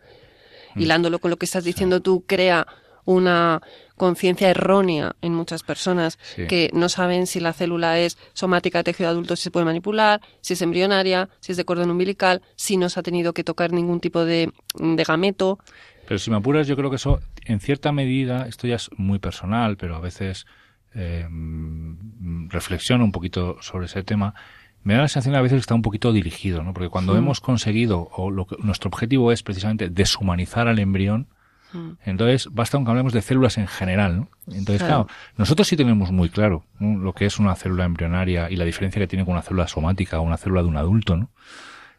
[0.76, 2.66] hilándolo con lo que estás diciendo tú, crea
[3.06, 3.62] una
[3.98, 6.48] conciencia errónea en muchas personas Sí.
[6.48, 10.54] que no saben si la célula es somática tejido adulto, si se puede manipular, si
[10.54, 14.00] es embrionaria, si es de cordón umbilical, si no se ha tenido que tocar ningún
[14.00, 15.60] tipo de, de gameto.
[16.08, 19.20] Pero si me apuras, yo creo que eso, en cierta medida, esto ya es muy
[19.20, 20.46] personal, pero a veces
[20.96, 24.34] eh, mm, reflexiono un poquito sobre ese tema.
[24.84, 26.74] Me da la sensación a veces que está un poquito dirigido, ¿no?
[26.74, 27.18] Porque cuando Mm.
[27.18, 31.33] hemos conseguido, o lo que, nuestro objetivo es precisamente deshumanizar al embrión, Mm.
[32.06, 34.30] Entonces basta aunque hablemos de células en general, ¿no?
[34.48, 35.06] Entonces, Claro.
[35.06, 36.98] claro, nosotros sí tenemos muy claro ¿no?
[37.02, 40.20] lo que es una célula embrionaria y la diferencia que tiene con una célula somática
[40.20, 41.30] o una célula de un adulto, ¿no?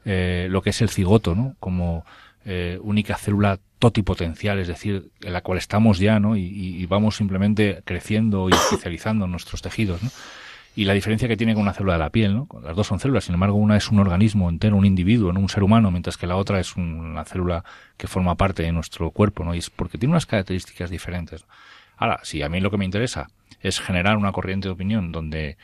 [0.04, 1.56] Eh, lo que es el cigoto, ¿no?
[1.60, 2.04] Como
[2.44, 6.36] eh, única célula totipotencial, es decir, en la cual estamos ya, ¿no?
[6.36, 10.10] Y, y- y vamos simplemente creciendo y especializando nuestros tejidos, ¿no?
[10.76, 12.48] Y la diferencia que tiene con una célula de la piel, ¿no?
[12.62, 15.62] Las dos son células, sin embargo, una es un organismo entero, un individuo, un ser
[15.62, 17.64] humano, mientras que la otra es un- una célula
[17.96, 19.54] que forma parte de nuestro cuerpo, ¿no?
[19.54, 21.44] Y es porque tiene unas características diferentes.
[21.96, 23.28] Ahora, si a mí lo que me interesa
[23.60, 25.56] es generar una corriente de opinión donde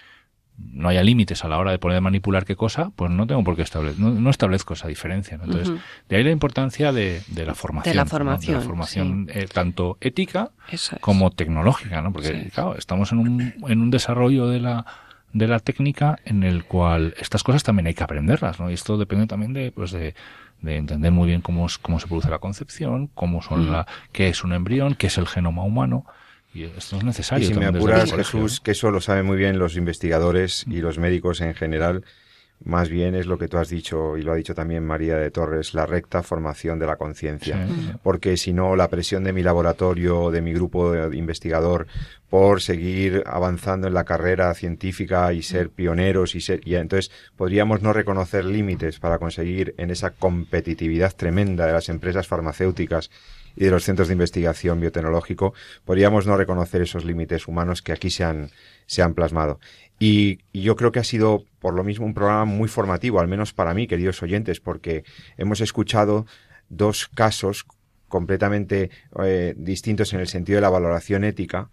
[0.73, 3.57] no haya límites a la hora de poder manipular qué cosa, pues no tengo por
[3.57, 5.37] qué establecer, no, no establezco esa diferencia.
[5.37, 5.45] ¿no?
[5.45, 5.75] Entonces,
[6.09, 7.97] de ahí la importancia de, de la formación.
[7.97, 8.11] la ¿no?
[8.11, 10.91] formación, De la formación eh, tanto ética es.
[11.01, 12.13] como tecnológica, ¿no?
[12.13, 12.51] Porque, Sí.
[12.51, 14.87] claro, estamos en un, en un desarrollo de la,
[15.33, 18.71] de la técnica en el cual estas cosas también hay que aprenderlas, ¿no?
[18.71, 20.15] Y esto depende también de, pues de,
[20.63, 24.29] de entender muy bien cómo, es- cómo se produce la concepción, cómo son la, qué
[24.29, 26.05] es un embrión, qué es el genoma humano,
[26.53, 27.45] y esto es necesario.
[27.45, 30.99] Y si me apuras, Jesús, que eso lo saben muy bien los investigadores y los
[30.99, 32.05] médicos en general,
[32.63, 35.31] más bien es lo que tú has dicho y lo ha dicho también María de
[35.31, 37.67] Torres, la recta formación de la conciencia.
[37.67, 37.93] Sí, sí.
[38.03, 41.87] Porque si no, la presión de mi laboratorio, de mi grupo de investigador,
[42.29, 47.81] por seguir avanzando en la carrera científica y ser pioneros y ser, y entonces podríamos
[47.81, 53.11] no reconocer límites para conseguir en esa competitividad tremenda de las empresas farmacéuticas
[53.57, 58.11] y de los centros de investigación biotecnológico, podríamos no reconocer esos límites humanos que aquí
[58.11, 58.51] se han,
[58.87, 59.61] se han plasmado.
[59.99, 63.53] Y, yo creo que ha sido, por lo mismo, un programa muy formativo, al menos
[63.53, 65.05] para mí, queridos oyentes, porque
[65.37, 66.27] hemos escuchado
[66.71, 67.67] dos casos
[68.09, 68.91] completamente
[69.23, 71.71] eh, distintos en el sentido de la valoración ética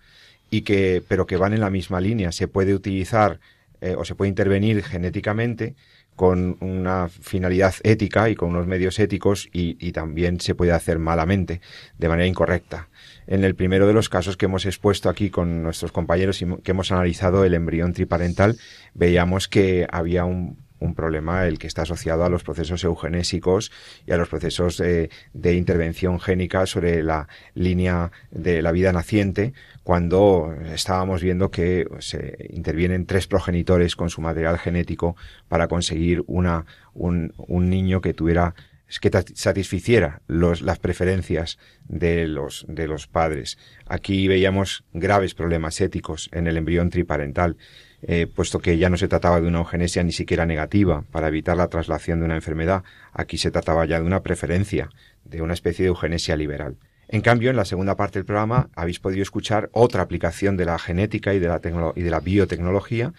[0.50, 3.40] y que pero que van en la misma línea se puede utilizar
[3.82, 5.76] eh, o se puede intervenir genéticamente
[6.18, 11.62] con una finalidad ética y con unos medios éticos y, también se puede hacer malamente,
[12.00, 12.90] de manera incorrecta.
[13.28, 16.72] En el primero de los casos que hemos expuesto aquí con nuestros compañeros y que
[16.72, 18.58] hemos analizado el embrión triparental,
[18.96, 23.72] veíamos que había un, un problema el que está asociado a los procesos eugenésicos
[24.06, 29.54] y a los procesos eh, de intervención génica sobre la línea de la vida naciente,
[29.84, 35.16] cuando estábamos viendo que se intervienen tres progenitores con su material genético
[35.48, 38.54] para conseguir una, un, un niño que tuviera
[39.02, 41.58] que satisficiera los, las preferencias
[41.90, 43.58] de los, de los padres.
[43.86, 47.58] Aquí veíamos graves problemas éticos en el embrión triparental,
[48.04, 51.58] eh, puesto que ya no se trataba de una eugenesia ni siquiera negativa para evitar
[51.58, 52.84] la traslación de una enfermedad.
[53.14, 54.90] Aquí se trataba ya de una preferencia,
[55.26, 56.76] de una especie de eugenesia liberal.
[57.10, 60.78] En cambio, en la segunda parte del programa habéis podido escuchar otra aplicación de la
[60.78, 61.62] genética y de la,
[61.96, 63.14] y de la biotecnología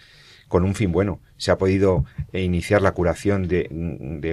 [0.47, 1.19] con un fin bueno.
[1.37, 3.67] Se ha podido eh, iniciar la curación de,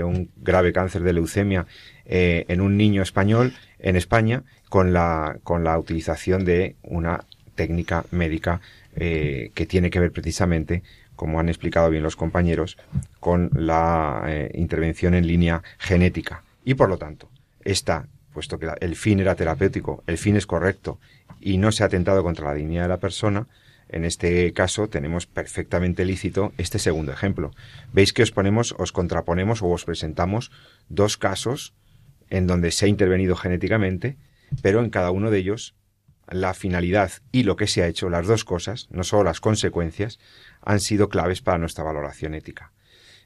[0.04, 1.66] un grave cáncer de leucemia
[2.04, 7.24] eh, en un niño español en España con la, con la utilización de una
[7.54, 8.60] técnica médica
[8.96, 10.82] eh, que tiene que ver precisamente,
[11.14, 12.76] como han explicado bien los compañeros,
[13.20, 16.42] con la eh, intervención en línea genética.
[16.64, 17.28] Y por lo tanto,
[17.64, 20.98] esta, puesto que la, el fin era terapéutico, el fin es correcto
[21.40, 23.46] y no se ha atentado contra la dignidad de la persona,
[23.88, 27.52] en este caso tenemos perfectamente lícito este segundo ejemplo.
[27.92, 30.50] Veis que os ponemos, os contraponemos o os presentamos
[30.88, 31.72] dos casos
[32.30, 34.16] en donde se ha intervenido genéticamente,
[34.62, 35.74] pero en cada uno de ellos
[36.28, 40.18] la finalidad y lo que se ha hecho, las dos cosas, no solo las consecuencias,
[40.62, 42.72] han sido claves para nuestra valoración ética.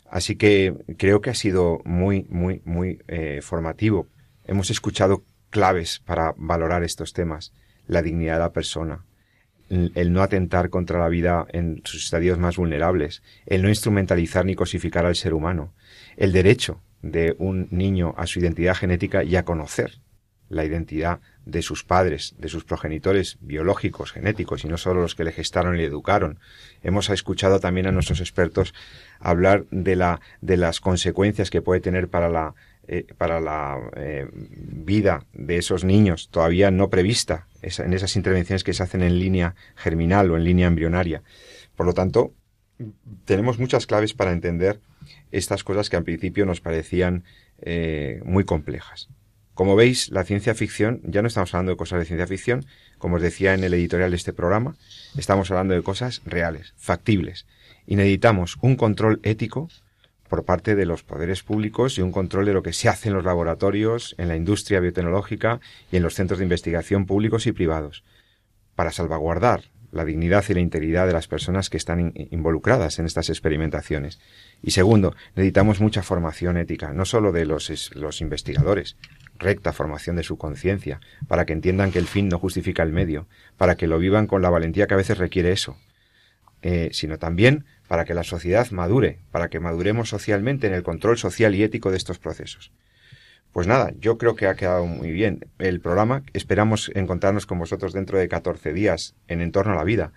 [0.08, 4.08] Así que creo que ha sido muy, muy, muy eh, formativo.
[4.44, 7.52] Hemos escuchado claves para valorar estos temas,
[7.86, 9.04] la dignidad de la persona,
[9.70, 14.56] el no atentar contra la vida en sus estadios más vulnerables, el no instrumentalizar ni
[14.56, 15.74] cosificar al ser humano,
[16.16, 20.00] el derecho de un niño a su identidad genética y a conocer
[20.50, 25.24] la identidad de sus padres, de sus progenitores biológicos, genéticos, y no solo los que
[25.24, 26.38] le gestaron y le educaron.
[26.82, 28.74] Hemos escuchado también a nuestros expertos
[29.20, 32.54] hablar de, la, de las consecuencias que puede tener para la,
[32.88, 33.06] eh,
[33.96, 39.18] eh, vida de esos niños todavía no prevista en esas intervenciones que se hacen en
[39.18, 41.22] línea germinal o en línea embrionaria.
[41.76, 42.34] Por lo tanto,
[43.24, 44.80] tenemos muchas claves para entender
[45.30, 47.24] estas cosas que al principio nos parecían
[47.60, 49.08] eh, muy complejas.
[49.60, 52.64] Como veis, la ciencia ficción, ya no estamos hablando de cosas de ciencia ficción,
[52.96, 54.74] como os decía en el editorial de este programa,
[55.18, 57.44] estamos hablando de cosas reales, factibles.
[57.86, 59.68] Y necesitamos un control ético
[60.30, 63.14] por parte de los poderes públicos y un control de lo que se hace en
[63.14, 65.60] los laboratorios, en la industria biotecnológica
[65.92, 68.02] y en los centros de investigación públicos y privados,
[68.76, 73.28] para salvaguardar la dignidad y la integridad de las personas que están involucradas en estas
[73.28, 74.20] experimentaciones.
[74.62, 78.96] Y segundo, necesitamos mucha formación ética, no solo de los, los investigadores,
[79.40, 83.26] recta formación de su conciencia, para que entiendan que el fin no justifica el medio,
[83.56, 85.76] para que lo vivan con la valentía que a veces requiere eso,
[86.62, 91.18] eh, sino también para que la sociedad madure, para que maduremos socialmente en el control
[91.18, 92.70] social y ético de estos procesos.
[93.52, 96.22] Pues nada, yo creo que ha quedado muy bien el programa.
[96.34, 100.12] Esperamos encontrarnos con vosotros dentro de 14 días en Entorno a la Vida.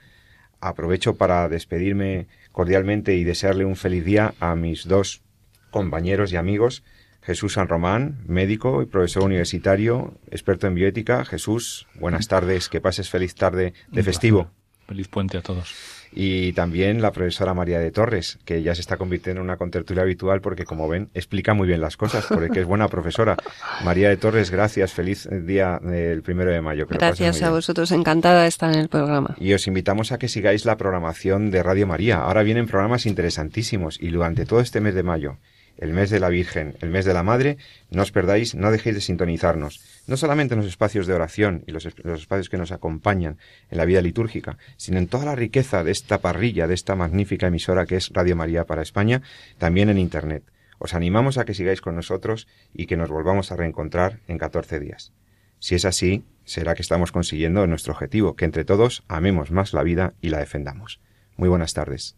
[0.59, 5.23] Aprovecho para despedirme cordialmente y desearle un feliz día a mis dos
[5.71, 6.83] compañeros y amigos,
[7.25, 11.25] Jesús San Román, médico y profesor universitario, experto en bioética.
[11.25, 14.49] Jesús, buenas tardes, que pases feliz tarde de festivo.
[14.87, 15.73] Feliz puente a todos
[16.15, 20.03] y también la profesora María de Torres, que ya se está convirtiendo en una contertulia
[20.03, 23.37] habitual porque, como ven, explica muy bien las cosas, porque es buena profesora.
[23.83, 26.85] María de Torres, gracias, feliz día del primero de mayo.
[26.87, 29.35] gracias a vosotros, encantada de estar en el programa.
[29.39, 32.17] Y os invitamos a que sigáis la programación de Radio María.
[32.17, 35.37] Ahora vienen programas interesantísimos y durante todo este mes de mayo
[35.77, 37.57] el mes de la Virgen, el mes de la Madre,
[37.89, 41.71] no os perdáis, no dejéis de sintonizarnos, no solamente en los espacios de oración y
[41.71, 43.37] los, espacios que nos acompañan
[43.69, 47.47] en la vida litúrgica, sino en toda la riqueza de esta parrilla, de esta magnífica
[47.47, 49.21] emisora que es Radio María para España,
[49.57, 50.43] también en Internet.
[50.79, 54.79] Os animamos a que sigáis con nosotros y que nos volvamos a reencontrar en 14
[54.79, 55.13] días.
[55.59, 59.83] Si es así, será que estamos consiguiendo nuestro objetivo, que entre todos amemos más la
[59.83, 60.99] vida y la defendamos.
[61.37, 62.17] Muy buenas tardes.